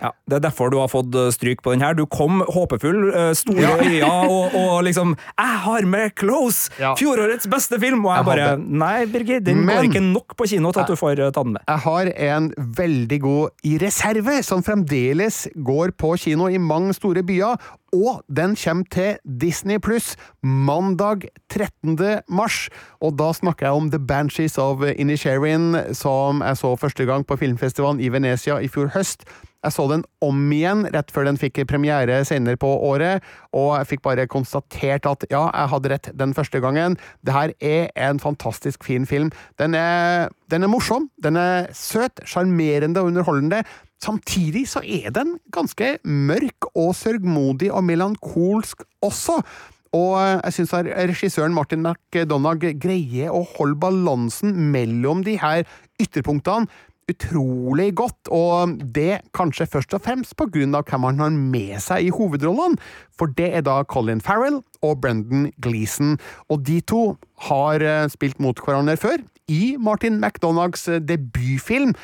[0.00, 1.96] ja, Det er derfor du har fått stryk på den her.
[1.98, 3.76] Du kom håpefull, store ja.
[3.78, 6.70] øyne og, og, liksom 'Jeg har med Close!
[6.78, 6.94] Ja.
[6.98, 10.48] Fjorårets beste film!' Og jeg, jeg bare Nei, Birgit, den Men, går ikke nok på
[10.48, 11.64] kino til at du får ta den med.
[11.68, 17.22] Jeg har en veldig god i reserve, som fremdeles går på kino i mange store
[17.26, 17.60] byer,
[17.92, 21.98] og den kommer til Disney pluss mandag 13.
[22.28, 22.68] mars.
[23.00, 27.36] Og da snakker jeg om The Banshees of Inisherin, som jeg så første gang på
[27.36, 29.26] filmfestivalen i Venezia i fjor høst.
[29.62, 33.22] Jeg så den om igjen rett før den fikk premiere senere på året,
[33.54, 36.96] og jeg fikk bare konstatert at ja, jeg hadde rett den første gangen.
[37.22, 39.30] Det her er en fantastisk fin film.
[39.62, 43.62] Den er, den er morsom, den er søt, sjarmerende og underholdende.
[44.02, 49.38] Samtidig så er den ganske mørk og sørgmodig og melankolsk også.
[49.92, 55.68] Og jeg syns regissøren Martin McDonagh greier å holde balansen mellom de her
[56.00, 56.66] ytterpunktene
[57.10, 61.74] utrolig godt, og det kanskje først og fremst på grunn av hvem han har med
[61.82, 62.78] seg i hovedrollene,
[63.18, 66.16] for det er da Colin Farrell og Brendan Gleeson,
[66.48, 67.02] og de to
[67.48, 71.96] har eh, spilt mot hverandre før, i Martin McDonaghs eh, debutfilm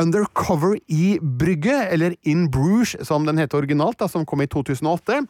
[0.00, 5.20] Undercover i Brygge, eller In Bruges som den heter originalt, da, som kom i 2008.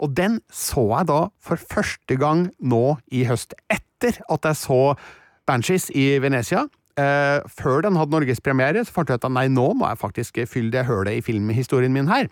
[0.00, 4.82] Og den så jeg da for første gang nå i høst, etter at jeg så
[5.48, 6.66] Banshees i Venezia.
[7.00, 10.72] Eh, før den hadde norgespremiere, fant jeg ut at nei, nå må jeg faktisk fylle
[10.74, 12.28] det hølet i filmhistorien min her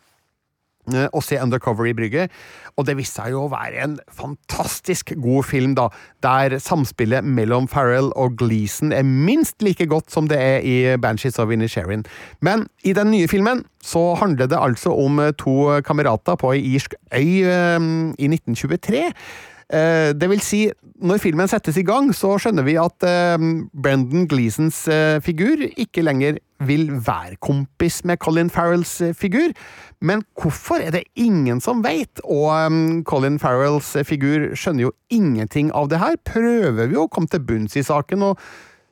[0.94, 2.30] eh, se Undercover i brygget.
[2.76, 5.88] Og det viste seg jo å være en fantastisk god film, da,
[6.22, 11.38] der samspillet mellom Farrell og Gleeson er minst like godt som det er i Banshees
[11.42, 12.06] of Inisherin.
[12.40, 16.94] Men i den nye filmen så handler det altså om to kamerater på ei irsk
[17.14, 17.46] øy
[17.78, 20.62] um, i 1923 Eh, det vil si,
[21.04, 23.36] når filmen settes i gang, så skjønner vi at eh,
[23.76, 29.52] Brendan Gleesons eh, figur ikke lenger vil være kompis med Colin Farrells figur.
[30.00, 35.92] Men hvorfor er det ingen som veit, og Colin Farrells figur skjønner jo ingenting av
[35.92, 36.16] det her.
[36.26, 38.42] Prøver vi å komme til bunns i saken og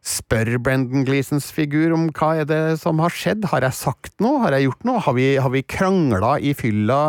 [0.06, 4.44] spør Brendan Gleesons figur om hva er det som har skjedd, har jeg sagt noe,
[4.44, 7.00] har jeg gjort noe, har vi, har vi krangla i fylla?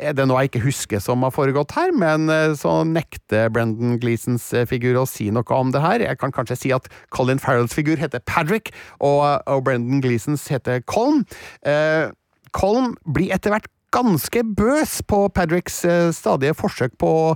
[0.00, 3.98] Er det noe jeg ikke husker som har foregått her, men eh, så nekter Brendan
[4.02, 6.04] Gleesons eh, figur å si noe om det her.
[6.04, 10.82] Jeg kan kanskje si at Colin Farrells figur heter Patrick, og, og Brendan Gleesons heter
[10.90, 11.24] Colm.
[11.66, 12.08] Eh,
[12.56, 17.30] Colm blir etter hvert ganske bøs på Padricks eh, stadige forsøk på å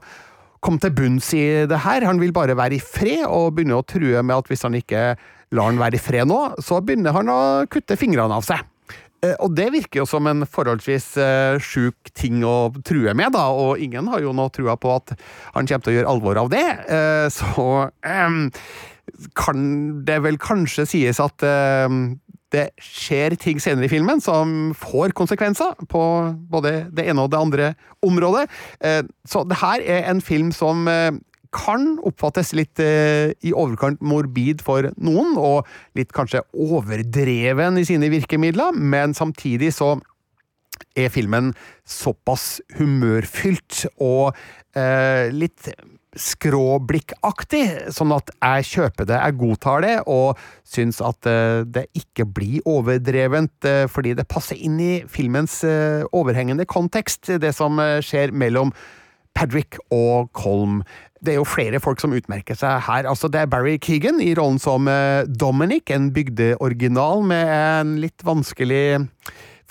[0.64, 2.06] komme til bunns i det her.
[2.08, 5.14] Han vil bare være i fred, og begynner å true med at hvis han ikke
[5.54, 8.64] lar han være i fred nå, så begynner han å kutte fingrene av seg.
[9.24, 13.46] Eh, og det virker jo som en forholdsvis uh, sjuk ting å true med, da,
[13.52, 15.14] og ingen har jo nå trua på at
[15.54, 16.66] han kommer til å gjøre alvor av det.
[16.90, 18.42] Uh, så um,
[19.38, 19.64] kan
[20.06, 21.88] det vel kanskje sies at uh,
[22.54, 26.02] det skjer ting senere i filmen som får konsekvenser på
[26.52, 27.70] både det ene og det andre
[28.06, 28.44] området.
[29.26, 30.86] Så det her er en film som
[31.54, 38.10] kan oppfattes litt eh, i overkant morbid for noen, og litt kanskje overdreven i sine
[38.12, 39.94] virkemidler, men samtidig så
[40.98, 41.52] er filmen
[41.86, 44.34] såpass humørfylt og
[44.74, 45.70] eh, litt
[46.14, 52.26] skråblikkaktig, sånn at jeg kjøper det, jeg godtar det, og syns at eh, det ikke
[52.36, 58.34] blir overdrevent, eh, fordi det passer inn i filmens eh, overhengende kontekst, det som skjer
[58.34, 58.72] mellom
[59.34, 60.82] Padrick og Colm
[61.24, 63.06] det er jo flere folk som utmerker seg her.
[63.08, 68.24] Altså, det er Barry Keegan i rollen som eh, Dominic, en bygdeoriginal med en litt
[68.26, 69.06] vanskelig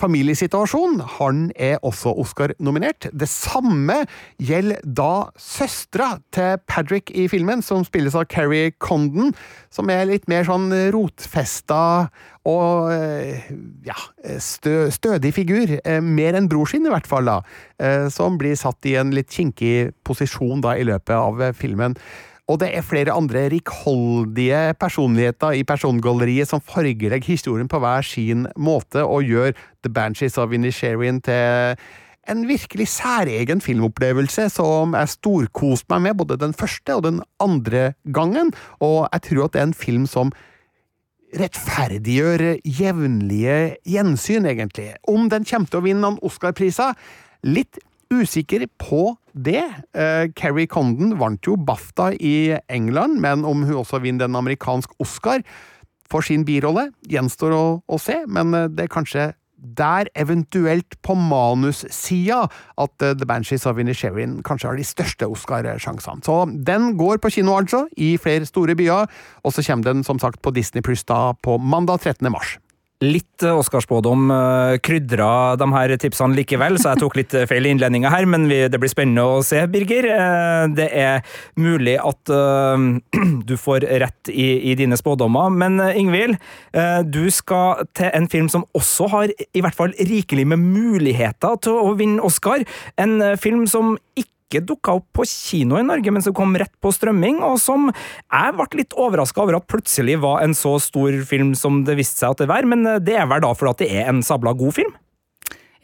[0.00, 1.00] familiesituasjon.
[1.18, 3.08] Han er også Oscar-nominert.
[3.12, 4.02] Det samme
[4.42, 9.34] gjelder da søstera til Patrick i filmen, som spilles av Carrie Condon,
[9.70, 12.10] som er litt mer sånn rotfesta
[12.44, 13.48] og eh,
[13.86, 13.96] ja,
[14.42, 15.78] stø, stødig figur.
[15.80, 17.40] Eh, mer enn bror sin, i hvert fall, da.
[17.80, 21.96] Eh, som blir satt i en litt kinkig posisjon da i løpet av filmen.
[22.44, 28.44] Og det er flere andre rikholdige personligheter i persongalleriet som fargelegger historien på hver sin
[28.60, 29.54] måte, og gjør
[29.84, 31.78] The Banshees of Inisherin til
[32.28, 37.92] en virkelig særegen filmopplevelse som jeg storkoste meg med både den første og den andre
[38.12, 40.32] gangen, og jeg tror at det er en film som
[41.34, 44.92] rettferdiggjør jevnlige gjensyn, egentlig.
[45.08, 46.94] Om den kommer til å vinne noen Oscar-priser?
[47.42, 47.80] Litt
[48.12, 49.62] usikker på det.
[49.96, 54.94] Uh, Carrie Condon vant jo BAFTA i England, men om hun også vinner en amerikansk
[55.02, 55.44] Oscar
[56.10, 59.32] for sin birolle, gjenstår å, å se, men uh, det er kanskje
[59.64, 62.42] der, eventuelt på manussida,
[62.78, 66.24] at uh, The Banshees of Inisherin kanskje har de største Oscar-sjansene.
[66.26, 69.08] Så den går på kino, altså, i flere store byer,
[69.42, 72.30] og så kommer den som sagt på Disney Pluss da på mandag 13.
[72.32, 72.58] mars.
[73.04, 77.66] Litt eh, Oscarspådom uh, krydra de her tipsene likevel, så jeg tok litt eh, feil
[77.66, 80.08] i innledninga her, men vi, det blir spennende å se, Birger.
[80.74, 81.22] Det er
[81.60, 82.30] mulig at
[83.48, 86.38] du får rett i, i dine spådommer, men Ingvild,
[87.10, 91.80] du skal til en film som også har i hvert fall rikelig med muligheter til
[91.80, 92.64] å vinne Oscar.
[93.00, 96.72] En film som ikke ikke dukka opp på kino i Norge, men som kom rett
[96.82, 101.16] på strømming, og som jeg ble litt overraska over at plutselig var en så stor
[101.28, 104.02] film som det viste seg at det var, men det er vel da fordi det
[104.02, 104.94] er en sabla god film?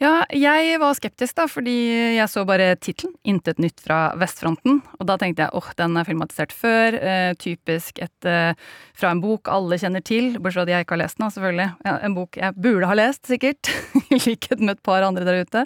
[0.01, 1.75] Ja, jeg var skeptisk, da, fordi
[2.15, 4.79] jeg så bare tittelen 'Intet nytt fra vestfronten'.
[4.97, 6.97] Og da tenkte jeg åh, oh, den er filmatisert før.
[6.97, 8.57] Eh, typisk et, eh,
[8.97, 10.39] fra en bok alle kjenner til.
[10.39, 11.69] Bortsett fra at jeg ikke har lest den, selvfølgelig.
[11.85, 13.69] Ja, en bok jeg burde ha lest, sikkert.
[14.09, 15.65] I likhet med et par andre der ute.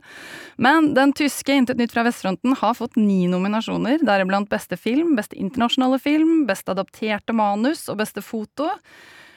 [0.60, 5.40] Men den tyske 'Intet nytt fra vestfronten' har fått ni nominasjoner, deriblant beste film, beste
[5.40, 8.68] internasjonale film, beste adapterte manus og beste foto.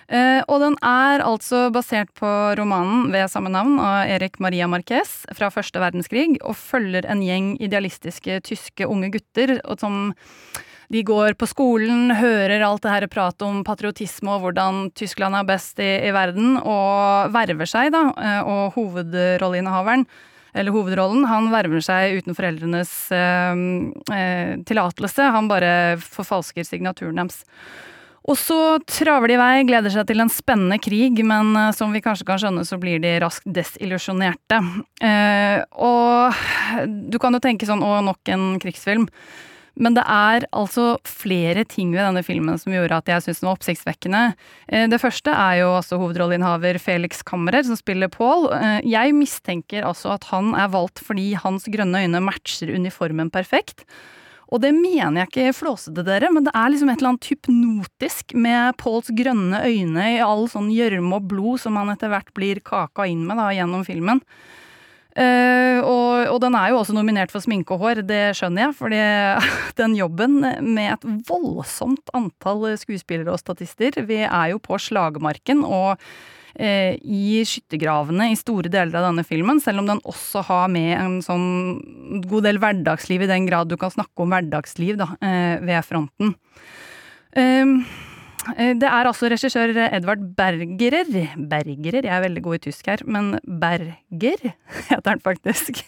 [0.08, 5.20] Eh, og den er altså basert på romanen ved samme navn av Erik Maria Marquez
[5.36, 10.14] fra første verdenskrig, og følger en gjeng idealistiske tyske unge gutter som
[10.88, 15.44] de går på skolen, hører alt det her pratet om patriotisme og hvordan Tyskland er
[15.48, 18.06] best i, i verden, og verver seg, da.
[18.16, 20.06] Eh, og hovedrolleinnehaveren
[20.58, 23.60] eller hovedrollen, han verver seg uten foreldrenes eh,
[24.16, 25.28] eh, tillatelse.
[25.36, 27.42] Han bare forfalsker signaturen deres.
[28.28, 31.94] Og så traver de i vei, gleder seg til en spennende krig, men uh, som
[31.94, 34.60] vi kanskje kan skjønne, så blir de raskt desillusjonerte.
[35.00, 36.36] Eh, og
[37.08, 39.06] du kan jo tenke sånn å, nok en krigsfilm.
[39.78, 43.48] Men det er altså flere ting ved denne filmen som gjorde at jeg syntes den
[43.48, 44.22] var oppsiktsvekkende.
[44.68, 48.50] Uh, det første er jo altså hovedrolleinnehaver Felix Kammerer, som spiller Paul.
[48.84, 53.86] Jeg mistenker altså at han er valgt fordi hans grønne øyne matcher uniformen perfekt.
[54.48, 58.32] Og det mener jeg ikke flåsete, dere, men det er liksom et eller annet hypnotisk
[58.38, 62.62] med Pauls grønne øyne i all sånn gjørme og blod som han etter hvert blir
[62.64, 64.22] kaka inn med da, gjennom filmen.
[65.18, 68.74] Uh, og, og, den er jo også nominert for sminke og hår, det skjønner jeg,
[68.78, 69.00] fordi
[69.80, 75.98] den jobben med et voldsomt antall skuespillere og statister Vi er jo på slagmarken, og
[76.58, 81.16] i skyttergravene i store deler av denne filmen, selv om den også har med en
[81.22, 81.46] sånn
[82.26, 86.34] god del hverdagsliv, i den grad du kan snakke om hverdagsliv da, eh, ved fronten.
[87.36, 87.84] Ehm,
[88.56, 93.04] eh, det er altså regissør Edvard Bergerer Bergerer, jeg er veldig god i tysk her,
[93.06, 94.54] men Berger
[94.90, 95.84] heter han faktisk.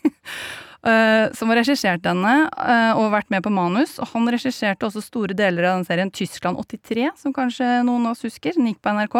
[0.80, 2.48] som har regissert denne
[2.96, 3.98] og vært med på manus.
[4.00, 8.14] Og han regisserte også store deler av den serien Tyskland 83, som kanskje noen av
[8.14, 8.56] oss husker.
[8.56, 9.18] Den gikk på NRK.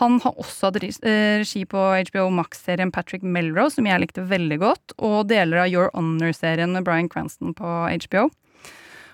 [0.00, 4.58] Han har også hatt eh, regi på HBO Max-serien Patrick Melrose, som jeg likte veldig
[4.62, 7.74] godt, og deler av Your Honor-serien med Bryan Cranston på
[8.06, 8.30] HBO.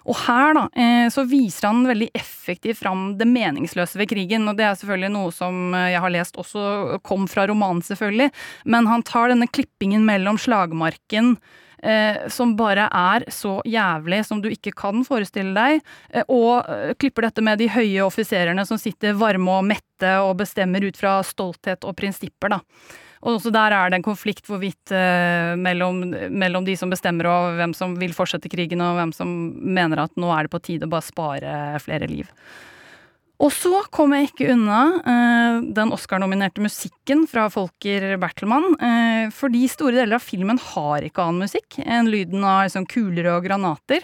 [0.08, 4.46] Og her da, eh, så viser han veldig effektivt fram det meningsløse ved krigen.
[4.48, 8.30] Og det er selvfølgelig noe som eh, jeg har lest også kom fra romanen, selvfølgelig.
[8.64, 11.36] Men han tar denne klippingen mellom slagmarken
[12.32, 17.28] som bare er så jævlig som du ikke kan forestille deg, eh, og eh, klipper
[17.28, 21.86] dette med de høye offiserene som sitter varme og mette og bestemmer ut fra stolthet
[21.86, 22.62] og prinsipper, da.
[23.18, 27.58] Og også der er det en konflikt hvorvidt eh, mellom, mellom, de som bestemmer og
[27.58, 30.86] hvem som vil fortsette krigen, og hvem som mener at nå er det på tide
[30.86, 32.30] å bare spare flere liv.
[33.38, 38.72] Og så kom jeg ikke unna eh, den Oscar-nominerte musikken fra Folker Bertelmann.
[38.82, 43.30] Eh, fordi store deler av filmen har ikke annen musikk enn lyden av liksom, kuler
[43.36, 44.02] og granater.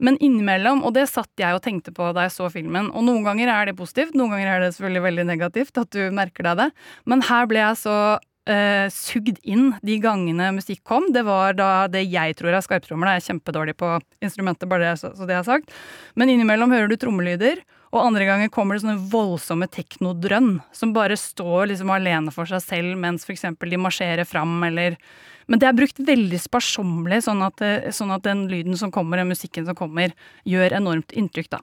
[0.00, 3.26] Men innimellom, og det satt jeg og tenkte på da jeg så filmen, og noen
[3.26, 6.62] ganger er det positivt, noen ganger er det selvfølgelig veldig negativt at du merker deg
[6.62, 6.68] det,
[7.04, 7.96] men her ble jeg så
[8.48, 11.10] eh, sugd inn de gangene musikk kom.
[11.12, 13.12] Det var da det jeg tror er skarptrommer.
[13.12, 13.92] Jeg er kjempedårlig på
[14.24, 15.76] instrumentet, bare det, så, så det har sagt.
[16.16, 17.60] Men innimellom hører du trommelyder.
[17.90, 22.62] Og andre ganger kommer det sånne voldsomme teknodrønn som bare står liksom alene for seg
[22.62, 23.48] selv mens f.eks.
[23.58, 24.96] de marsjerer fram, eller
[25.50, 27.58] Men det er brukt veldig sparsommelig, sånn at,
[27.90, 30.12] sånn at den lyden som kommer, den musikken som kommer,
[30.46, 31.58] gjør enormt inntrykk, da.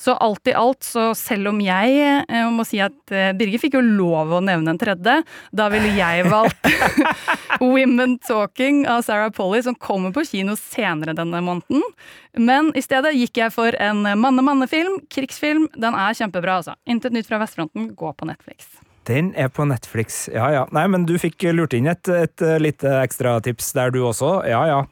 [0.00, 3.74] Så alt i alt, så selv om jeg eh, må si at eh, Birger fikk
[3.76, 5.18] jo lov å nevne en tredje,
[5.52, 6.70] da ville jeg valgt
[7.60, 11.84] Women Talking av Sarah Polly, som kommer på kino senere denne måneden.
[12.32, 15.68] Men i stedet gikk jeg for en manne-manne-film, krigsfilm.
[15.76, 16.78] Den er kjempebra, altså.
[16.88, 18.72] Intet nytt fra vestfronten, gå på Netflix.
[19.10, 20.64] Den er på Netflix, ja ja.
[20.72, 24.38] Nei, men du fikk lurt inn et, et lite ekstratips der, du også.
[24.48, 24.82] Ja ja.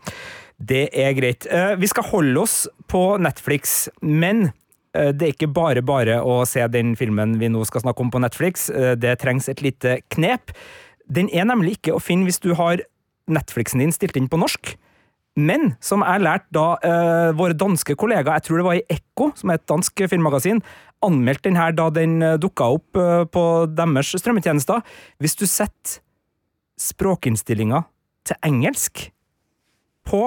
[0.59, 1.49] Det er greit.
[1.49, 6.41] Eh, vi skal holde oss på Netflix, men Eh, det er ikke bare bare å
[6.49, 8.69] se den filmen vi nå skal snakke om på Netflix.
[8.71, 10.55] Eh, det trengs et lite knep.
[11.09, 12.83] Den er nemlig ikke å finne hvis du har
[13.29, 14.75] Netflixen din stilt inn på norsk.
[15.39, 19.31] Men som jeg lærte da eh, våre danske kollegaer, jeg tror det var i Ekko,
[19.39, 20.63] som er et dansk filmmagasin,
[21.07, 24.83] anmeldte den her da den eh, dukka opp eh, på deres strømmetjenester.
[25.23, 26.01] Hvis du setter
[26.79, 27.85] språkinnstillinga
[28.27, 29.09] til engelsk
[30.09, 30.23] på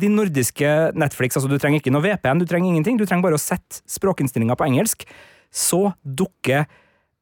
[0.00, 3.38] de nordiske Netflix, altså du trenger ikke noe VPN, du trenger ingenting, du trenger bare
[3.38, 5.04] å sette språkinnstillinga på engelsk,
[5.52, 6.64] så dukker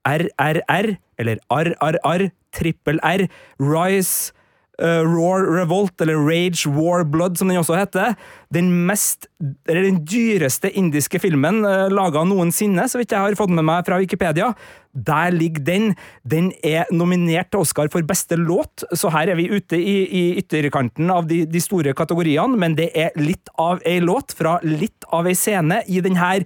[0.07, 3.27] RRR, eller RRR, trippel R,
[3.61, 4.33] Rise,
[4.81, 8.17] uh, Roar Revolt, eller Rage War Blood, som den også heter.
[8.53, 9.29] Den mest,
[9.69, 13.87] eller den dyreste indiske filmen uh, laga noensinne, så vidt jeg har fått med meg
[13.87, 14.53] fra Wikipedia.
[14.91, 15.93] Der ligger den.
[16.27, 20.25] Den er nominert til Oscar for beste låt, så her er vi ute i, i
[20.43, 25.07] ytterkanten av de, de, store kategoriene, men det er litt av ei låt fra litt
[25.15, 26.43] av ei scene i den her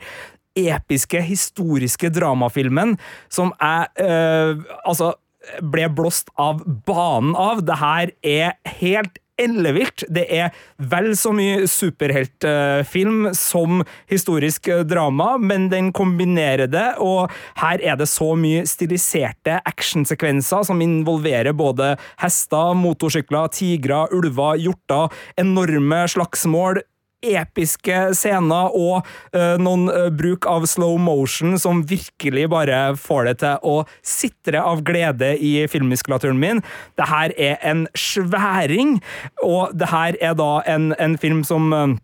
[0.55, 2.95] episke, historiske dramafilmen
[3.32, 5.14] som jeg øh, Altså
[5.62, 7.64] ble blåst av banen av.
[7.66, 10.05] Det her er helt ellevilt.
[10.14, 17.82] Det er vel så mye superheltfilm som historisk drama, men den kombinerer det, og her
[17.82, 26.05] er det så mye stiliserte actionsekvenser som involverer både hester, motorsykler, tigre, ulver, hjorter, enorme
[26.14, 26.84] slagsmål,
[27.33, 29.07] episke scener og
[29.37, 34.62] uh, noen uh, bruk av slow motion som virkelig bare får det til å sitre
[34.62, 36.62] av glede i filmmuskulaturen min.
[36.99, 38.99] Det her er en sværing,
[39.43, 41.95] og det her er da en, en film som uh,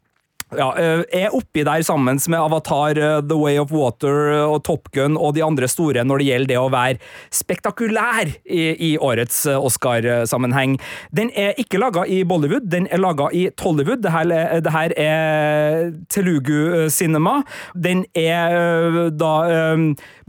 [0.56, 4.64] ja, eh, er oppi der sammen med Avatar, eh, The Way of Water eh, og
[4.64, 6.98] Top Gun og de andre store når det gjelder det å være
[7.34, 10.78] spektakulær i, i årets Oscar-sammenheng.
[11.14, 14.02] Den er ikke laga i Bollywood, den er laga i Tollywood.
[14.02, 14.30] Det her,
[14.64, 17.40] det her er Telugu Cinema.
[17.74, 19.34] Den er da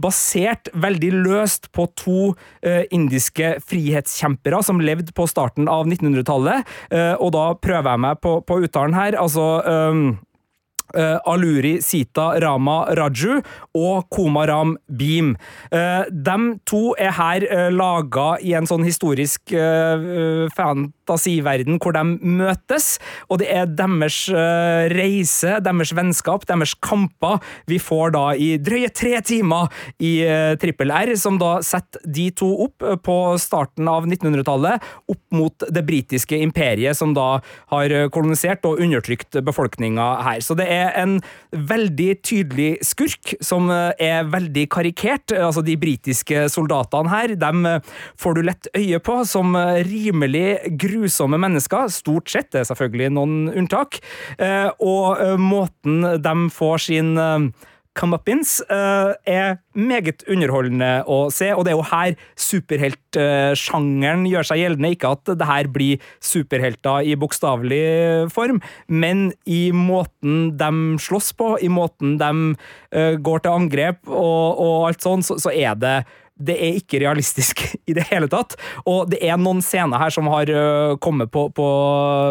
[0.02, 2.34] basert veldig løst på to
[2.94, 6.68] indiske frihetskjempere som levde på starten av 1900-tallet,
[7.22, 9.18] og da prøver jeg meg på, på uttalen her.
[9.22, 10.11] altså Uh,
[11.28, 13.42] Aluri Sita Rama Raju
[13.78, 15.36] og Komaram Beam.
[15.72, 16.38] Uh, de
[16.68, 20.48] to er her uh, laga i en sånn historisk uh,
[21.12, 22.96] fantasiverden hvor de møtes,
[23.30, 24.24] og det er deres
[24.92, 27.40] reise, deres vennskap, deres kamper
[27.70, 30.14] vi får da i drøye tre timer i
[30.62, 34.82] Trippel R, som da setter de to opp på starten av 1900-tallet,
[35.12, 37.42] opp mot det britiske imperiet som da
[37.74, 40.42] har kolonisert og undertrykt befolkninga her.
[40.44, 41.20] Så det er en
[41.52, 45.34] veldig tydelig skurk, som eh, er veldig karikert.
[45.36, 47.80] Altså, de britiske soldatene her, dem eh,
[48.20, 51.90] får du lett øye på som eh, rimelig grusomme mennesker.
[51.90, 54.00] Stort sett, det er selvfølgelig noen unntak.
[54.80, 57.14] Og måten de får sin
[57.98, 64.62] comeuppins uh, er meget underholdende å se, og det er jo her superheltsjangeren gjør seg
[64.62, 64.94] gjeldende.
[64.96, 70.72] Ikke at det her blir superhelter i bokstavelig form, men i måten de
[71.04, 72.32] slåss på, i måten de
[73.24, 75.98] går til angrep og, og alt sånn, så, så er det
[76.46, 78.58] det er ikke realistisk i det hele tatt.
[78.90, 81.68] Og det er noen scener her som har uh, kommet på, på,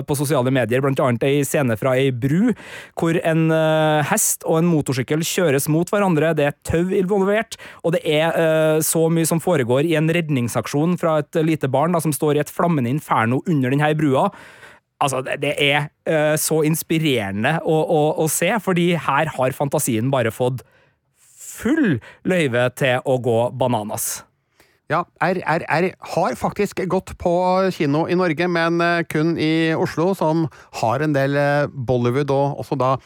[0.07, 2.53] på, sosiale medier, blant annet ei scene fra ei bru,
[3.01, 6.35] hvor en uh, hest og en motorsykkel kjøres mot hverandre.
[6.39, 10.99] Det er tau involvert, og det er uh, så mye som foregår i en redningsaksjon
[11.01, 14.29] fra et lite barn da, som står i et flammende inferno under denne brua.
[15.01, 15.87] Altså, det er
[16.37, 20.61] så inspirerende å, å, å se, fordi her har fantasien bare fått
[21.61, 24.21] full løyve til å gå bananas.
[24.91, 27.33] Ja, RRR har faktisk gått på
[27.71, 30.49] kino i Norge, men eh, kun i Oslo, som
[30.81, 32.97] har en del eh, Bollywood og også da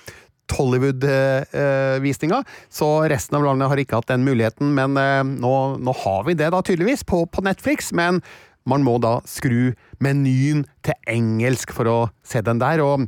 [0.49, 2.49] Tollywood-visninger.
[2.73, 6.39] Så resten av landet har ikke hatt den muligheten, men eh, nå, nå har vi
[6.41, 7.93] det da tydeligvis på, på Netflix.
[7.93, 8.23] Men
[8.65, 12.81] man må da skru menyen til engelsk for å se den der.
[12.81, 13.05] og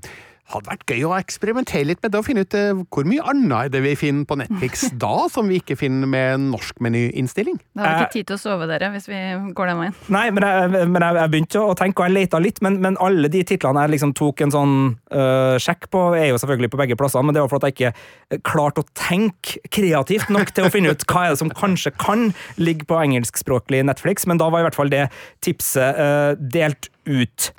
[0.53, 3.55] hadde vært gøy å eksperimentere litt med det og finne ut uh, hvor mye annet
[3.57, 7.59] er det vi finner på Netflix da, som vi ikke finner med norsk menyinnstilling.
[7.79, 9.21] har har ikke tid til å sove dere hvis vi
[9.57, 9.97] går den veien.
[10.15, 12.99] Nei, men jeg, men jeg, jeg begynte å tenke, og jeg leita litt, men, men,
[13.03, 14.77] alle de titlene jeg liksom tok en sånn
[15.15, 17.77] uh, sjekk på, er jo selvfølgelig på begge plasser, men det var for at jeg
[17.77, 21.95] ikke klarte å tenke kreativt nok til å finne ut hva er det som kanskje
[21.99, 25.07] kan ligge på engelskspråklig Netflix, men da var i hvert fall det
[25.45, 27.53] tipset uh, delt ut.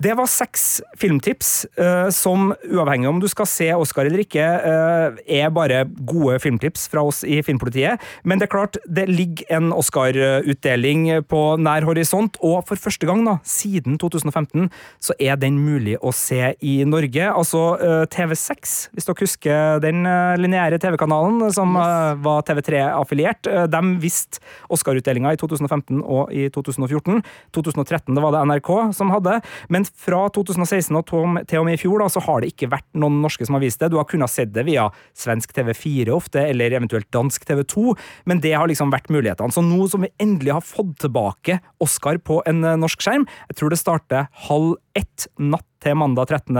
[0.00, 0.62] Det var seks
[0.96, 6.38] filmtips uh, som, uavhengig om du skal se Oscar eller ikke, uh, er bare gode
[6.40, 8.00] filmtips fra oss i Filmpolitiet.
[8.24, 13.26] Men det er klart, det ligger en Oscar-utdeling på nær horisont, og for første gang
[13.28, 14.70] da, siden 2015
[15.04, 17.28] så er den mulig å se i Norge.
[17.28, 20.08] Altså uh, TV6, hvis dere husker den
[20.40, 23.48] lineære TV-kanalen som var TV3-affiliert.
[23.68, 24.40] de visste
[24.72, 27.20] Oscar-utdelinga i 2015 og i 2014.
[27.52, 29.40] 2013 det var det NRK som hadde.
[29.68, 31.06] men fra 2016 og
[31.48, 33.64] til og med i fjor da, så har det ikke vært noen norske som har
[33.64, 33.90] vist det.
[33.92, 37.96] Du har kunnet sett det via svensk TV4 ofte, eller eventuelt dansk TV2,
[38.30, 39.54] men det har liksom vært mulighetene.
[39.54, 43.60] Så nå som vi endelig har fått tilbake Oscar på en eh, norsk skjerm, jeg
[43.60, 46.58] tror det starter halv ett natt til mandag 13.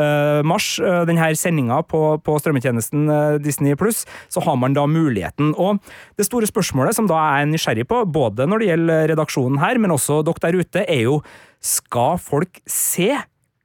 [0.00, 4.86] Uh, mars, uh, denne sendinga på, på strømmetjenesten uh, Disney pluss, så har man da
[4.88, 5.52] muligheten.
[5.60, 5.82] Og
[6.16, 9.92] det store spørsmålet som da er nysgjerrig på, både når det gjelder redaksjonen her, men
[9.94, 11.20] også dere der ute, er jo
[11.60, 13.12] skal folk se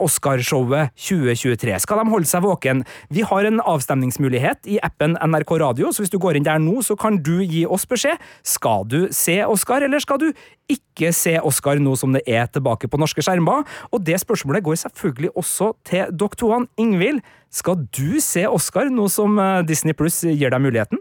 [0.02, 1.78] Oscarshowet 2023.
[1.80, 2.84] Skal de holde seg våken?
[3.14, 6.82] Vi har en avstemningsmulighet i appen NRK Radio, så hvis du går inn der nå,
[6.84, 8.20] så kan du gi oss beskjed.
[8.44, 10.28] Skal du se Oscar, eller skal du
[10.72, 13.64] ikke se Oscar nå som det er tilbake på norske skjermer?
[13.96, 16.52] Og det spørsmålet går selvfølgelig også til dere to.
[16.82, 17.24] Ingvild,
[17.54, 21.00] skal du se Oscar nå som eh, Disney Pluss gir deg muligheten?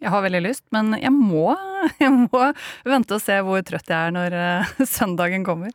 [0.00, 1.52] Jeg har veldig lyst, men jeg må,
[2.02, 2.46] jeg må
[2.88, 5.74] vente og se hvor trøtt jeg er når uh, søndagen kommer.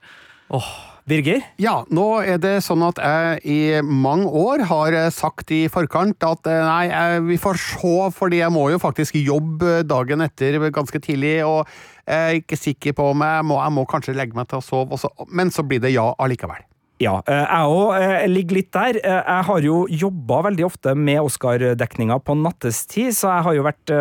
[0.50, 0.70] Åh,
[1.10, 1.42] Birger?
[1.58, 6.50] Ja, nå er det sånn at jeg i mange år har sagt i forkant at
[6.50, 11.02] eh, nei, jeg, vi får se, fordi jeg må jo faktisk jobbe dagen etter ganske
[11.02, 11.64] tidlig, og
[12.06, 14.66] jeg er ikke sikker på om jeg må, jeg må kanskje legge meg til å
[14.66, 16.62] sove, også, men så blir det ja allikevel.
[17.00, 18.98] Ja, eh, jeg òg eh, ligger litt der.
[19.00, 23.94] Jeg har jo jobba veldig ofte med Oscar-dekninga på nattestid, så jeg har jo vært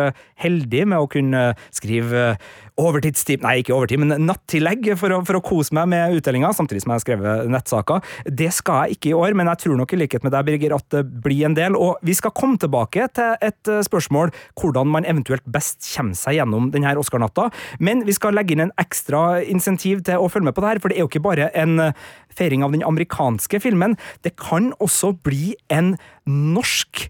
[0.43, 2.33] heldig med å kunne skrive
[2.79, 6.83] overtidstid Nei, ikke overtid, men nattillegg for å, for å kose meg med utdelinga, samtidig
[6.83, 8.05] som jeg har skrevet nettsaker.
[8.25, 10.75] Det skal jeg ikke i år, men jeg tror nok i likhet med deg, Birger,
[10.77, 11.77] at det blir en del.
[11.79, 16.39] Og vi skal komme tilbake til et eh, spørsmål hvordan man eventuelt best kommer seg
[16.39, 17.49] gjennom denne Oscar-natta.
[17.83, 20.83] Men vi skal legge inn en ekstra insentiv til å følge med på det her,
[20.83, 22.03] for det er jo ikke bare en eh,
[22.35, 23.97] feiring av den amerikanske filmen.
[24.25, 25.95] Det kan også bli en
[26.29, 27.07] norsk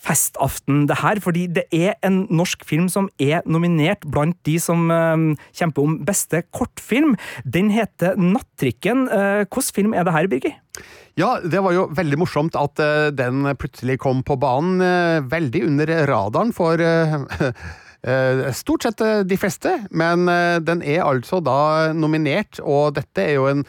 [0.00, 4.88] festaften, det her, fordi det er en norsk film som er nominert blant de som
[4.92, 5.16] uh,
[5.56, 7.16] kjemper om beste kortfilm.
[7.44, 9.06] Den heter Nattrikken.
[9.10, 10.56] Uh, Hvilken film er det her, Birger?
[11.18, 14.80] Ja, det var jo veldig morsomt at uh, den plutselig kom på banen,
[15.30, 16.80] veldig under radaren for
[18.56, 20.24] Stort sett de fleste, men
[20.64, 23.60] den er altså da nominert, og dette er jo en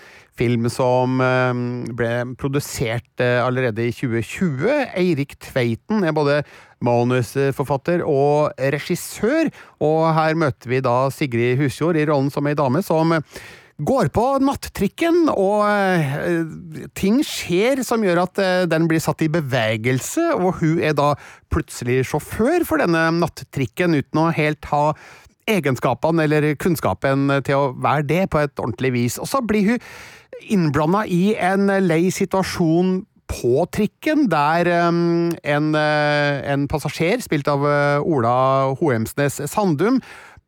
[0.42, 1.62] film som eh,
[1.98, 4.68] ble produsert eh, allerede i 2020.
[4.98, 6.42] Eirik Tveiten er både
[6.82, 9.52] manusforfatter og regissør,
[9.84, 13.14] og her møter vi da Sigrid Husjord i rollen som ei dame som
[13.82, 20.28] går på nattrikken, og uh, ting skjer som gjør at den blir satt i bevegelse,
[20.38, 21.16] og hun er da
[21.54, 24.84] plutselig sjåfør for denne nattrikken uten å helt ha
[25.50, 29.18] egenskapene eller kunnskapen til å være det på et ordentlig vis.
[29.22, 29.86] Og så blir hun
[30.50, 37.64] innblanda i en lei situasjon på trikken, der um, en, uh, en, passasjer, spilt av
[37.64, 38.34] uh, Ola
[38.80, 40.02] Hoemsnes Sandum,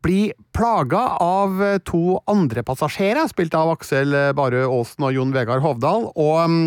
[0.04, 6.10] blir plaga av to andre passasjerer, spilt av Aksel Barø Aasen og Jon Vegard Hovdal.
[6.12, 6.58] Og um,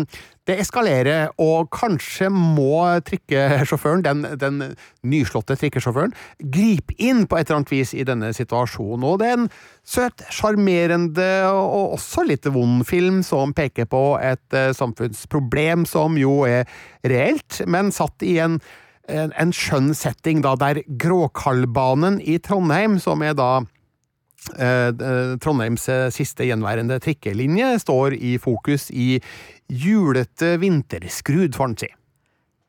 [0.48, 4.62] det eskalerer, og kanskje må trikkesjåføren, den, den
[5.04, 9.04] nyslåtte trikkesjåføren, gripe inn på et eller annet vis i denne situasjonen.
[9.04, 9.48] Og det er en
[9.84, 16.40] søt, sjarmerende og også litt vond film som peker på et uh, samfunnsproblem som jo
[16.48, 16.64] er
[17.04, 18.60] reelt, men satt i en
[19.08, 23.62] en, en skjønn setting, da, der Gråkallbanen i Trondheim, som er da
[24.60, 24.90] eh,
[25.40, 29.14] Trondheims siste gjenværende trikkelinje, står i fokus i
[29.68, 31.88] julete vinterskrud, får en si.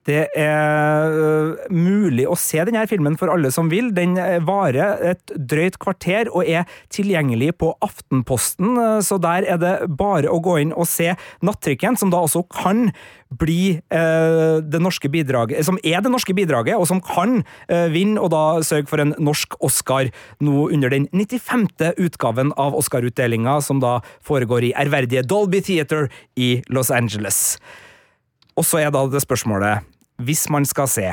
[0.08, 3.92] Det er uh, mulig å se denne filmen for alle som vil.
[3.96, 4.16] Den
[4.48, 10.32] varer et drøyt kvarter og er tilgjengelig på Aftenposten, uh, så der er det bare
[10.32, 11.12] å gå inn og se
[11.46, 12.90] Nattrykken, som da også kan
[13.30, 17.44] bli det norske bidraget, som er det norske bidraget, og som kan
[17.94, 20.10] vinne, og da sørge for en norsk Oscar
[20.42, 21.68] nå under den 95.
[22.02, 26.10] utgaven av Oscar-utdelinga, som da foregår i ærverdige Dolby Theater
[26.42, 27.60] i Los Angeles.
[28.60, 29.88] Og så er da det spørsmålet
[30.20, 31.08] hvis man skal se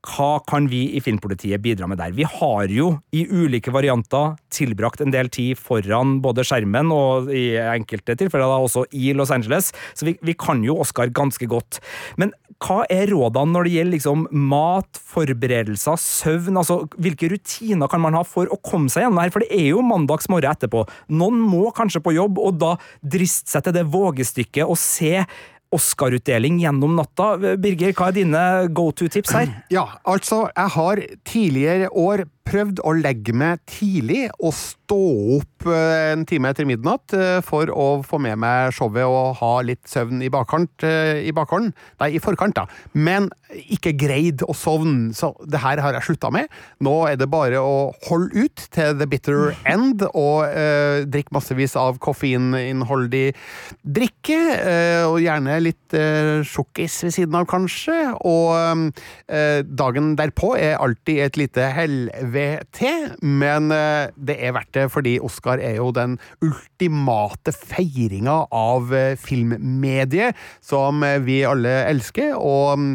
[0.00, 2.14] hva kan vi i Filmpolitiet bidra med der?
[2.16, 7.58] Vi har jo i ulike varianter tilbrakt en del tid foran både skjermen og i
[7.60, 11.82] enkelte tilfeller da også i Los Angeles, så vi, vi kan jo Oscar ganske godt.
[12.16, 12.32] Men
[12.64, 16.56] hva er rådene når det gjelder liksom mat, forberedelser, søvn?
[16.60, 19.32] altså Hvilke rutiner kan man ha for å komme seg gjennom her?
[19.36, 20.86] For det er jo mandags morgen etterpå.
[21.12, 25.26] Noen må kanskje på jobb, og da driste seg til det vågestykket å se
[25.74, 27.36] Oscar-utdeling gjennom natta.
[27.60, 28.44] Birger, hva er dine
[28.74, 29.52] go to-tips her?
[29.72, 35.00] Ja, altså, jeg har tidligere år prøvd å legge meg tidlig og stå
[35.36, 39.52] opp eh, en time etter midnatt eh, for å få med meg showet og ha
[39.66, 40.86] litt søvn i bakkant.
[40.86, 41.70] Eh, I bakhånd.
[42.02, 42.66] Nei, i forkant, da.
[42.96, 43.30] Men
[43.70, 46.50] ikke greid å sovne, så det her har jeg slutta med.
[46.82, 51.76] Nå er det bare å holde ut til the bitter end og eh, drikke massevis
[51.78, 53.30] av koffeininnholdig
[53.82, 54.40] drikke.
[54.58, 57.98] Eh, og gjerne litt eh, sjokkis ved siden av, kanskje.
[58.26, 58.92] Og
[59.80, 62.39] dagen derpå er alltid et lite helvete
[62.76, 68.92] til, men eh, det er verdt det, fordi Oscar er jo den ultimate feiringa av
[68.94, 72.36] eh, filmmediet, som eh, vi alle elsker.
[72.36, 72.94] og mm,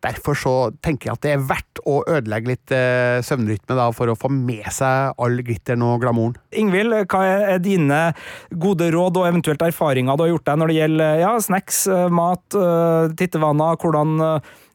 [0.00, 4.08] Derfor så tenker jeg at det er verdt å ødelegge litt eh, søvnrytme da, for
[4.08, 6.38] å få med seg all glitteren og glamouren.
[6.56, 7.20] Ingvild, hva
[7.52, 7.98] er dine
[8.48, 11.82] gode råd og eventuelt erfaringer du har gjort deg når det gjelder ja, snacks,
[12.16, 12.58] mat,
[13.20, 14.16] tittevaner, hvordan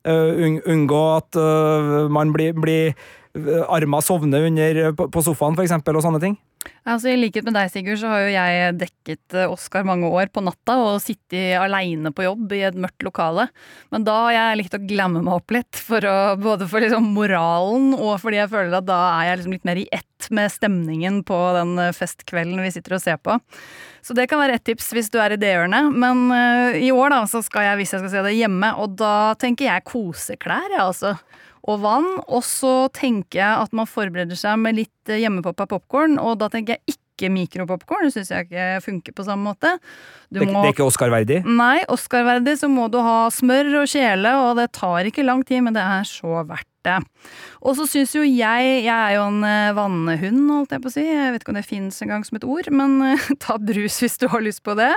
[0.05, 2.93] uh, unngå at uh, man blir, blir
[3.67, 6.37] arma sovner under, på sofaen, f.eks., og sånne ting?
[6.85, 10.29] Altså, I likhet med deg, Sigurd, så har jo jeg dekket eh, Oscar mange år
[10.33, 13.47] på natta og sittet aleine på jobb i et mørkt lokale.
[13.93, 17.09] Men da har jeg likt å glamme meg opp litt, for å, både for liksom
[17.15, 20.53] moralen og fordi jeg føler at da er jeg liksom litt mer i ett med
[20.53, 23.39] stemningen på den eh, festkvelden vi sitter og ser på.
[24.05, 25.89] Så det kan være ett tips hvis du er i det hjørnet.
[25.97, 28.93] Men uh, i år da, så skal jeg, hvis jeg skal se det hjemme, og
[29.01, 31.15] da tenker jeg koseklær, jeg ja, altså
[31.65, 32.11] og vann.
[32.25, 36.49] Og så tenker jeg at man forbereder seg med litt eh, hjemmepoppa popkorn, og da
[36.53, 38.07] tenker jeg ikke mikropopkorn.
[38.07, 39.75] Det syns jeg ikke funker på samme måte.
[40.29, 41.41] Du det, må, det er ikke Oscar-verdig?
[41.47, 45.63] Nei, Oscar-verdig så må du ha smør og kjele, og det tar ikke lang tid,
[45.65, 46.97] men det er så verdt det.
[47.65, 50.93] Og så syns jo jeg Jeg er jo en eh, vannhund, holdt jeg på å
[50.93, 51.05] si.
[51.05, 54.19] Jeg vet ikke om det fins engang som et ord, men eh, ta brus hvis
[54.21, 54.91] du har lyst på det.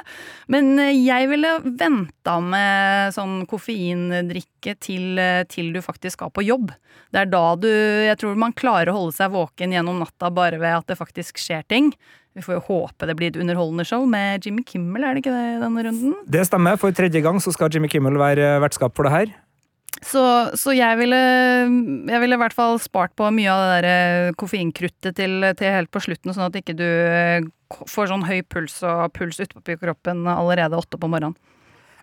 [0.52, 6.72] Men eh, jeg ville venta med sånn koffeindrikke til, til du faktisk skal på jobb.
[7.14, 10.60] Det er da du Jeg tror man klarer å holde seg våken gjennom natta bare
[10.60, 11.92] ved at det faktisk skjer ting.
[12.36, 15.34] Vi får jo håpe det blir et underholdende show med Jimmy Kimmel, er det ikke
[15.34, 16.14] det denne runden?
[16.30, 16.78] Det stemmer.
[16.78, 19.32] For tredje gang så skal Jimmy Kimmel være vertskap for det her.
[20.04, 20.22] Så,
[20.58, 24.36] så, jeg ville jeg ville i hvert fall spart på mye av det der eh,
[24.38, 27.42] koffeinkruttet til, til, helt på slutten, sånn at ikke du eh,
[27.90, 31.36] får sånn høy puls og puls utpå kroppen allerede åtte på morgenen.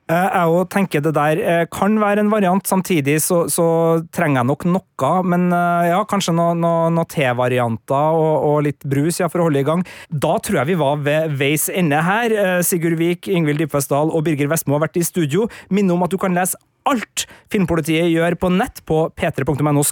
[0.05, 1.39] Eh, jeg òg tenker det der
[1.73, 2.67] kan være en variant.
[2.67, 3.65] Samtidig så, så
[4.13, 5.47] trenger jeg nok noe, men
[5.87, 9.67] ja, kanskje noen noe, noe te-varianter og, og, litt brus ja, for å holde i
[9.71, 9.81] gang.
[10.11, 12.37] Da tror jeg vi var ved veis ende her.
[12.67, 15.49] Sigurd Vik, Ingvild Dybfestdal og Birger Vestmo har vært i studio.
[15.73, 16.59] Minner om at du kan lese
[16.89, 19.83] alt Filmpolitiet gjør på nett på p3.no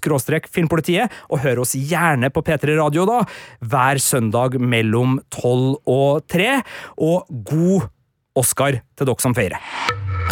[0.51, 3.21] filmpolitiet, og hør oss gjerne på P3 Radio da,
[3.61, 6.61] hver søndag mellom tolv og tre.
[6.97, 7.89] Og god
[8.35, 9.61] Oscar til dere som feirer.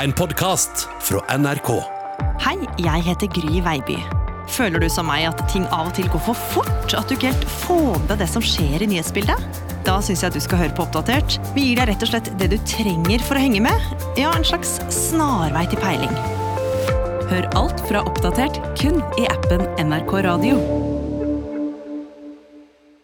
[0.01, 1.75] En podkast fra NRK.
[2.41, 3.99] Hei, jeg heter Gry Veiby.
[4.51, 6.95] Føler du som meg at ting av og til går for fort?
[6.97, 9.61] At du ikke helt får med deg det som skjer i nyhetsbildet?
[9.85, 11.39] Da syns jeg at du skal høre på Oppdatert.
[11.55, 13.89] Vi gir deg rett og slett det du trenger for å henge med.
[14.19, 16.40] Ja, en slags snarvei til peiling.
[17.31, 20.90] Hør alt fra Oppdatert kun i appen NRK Radio.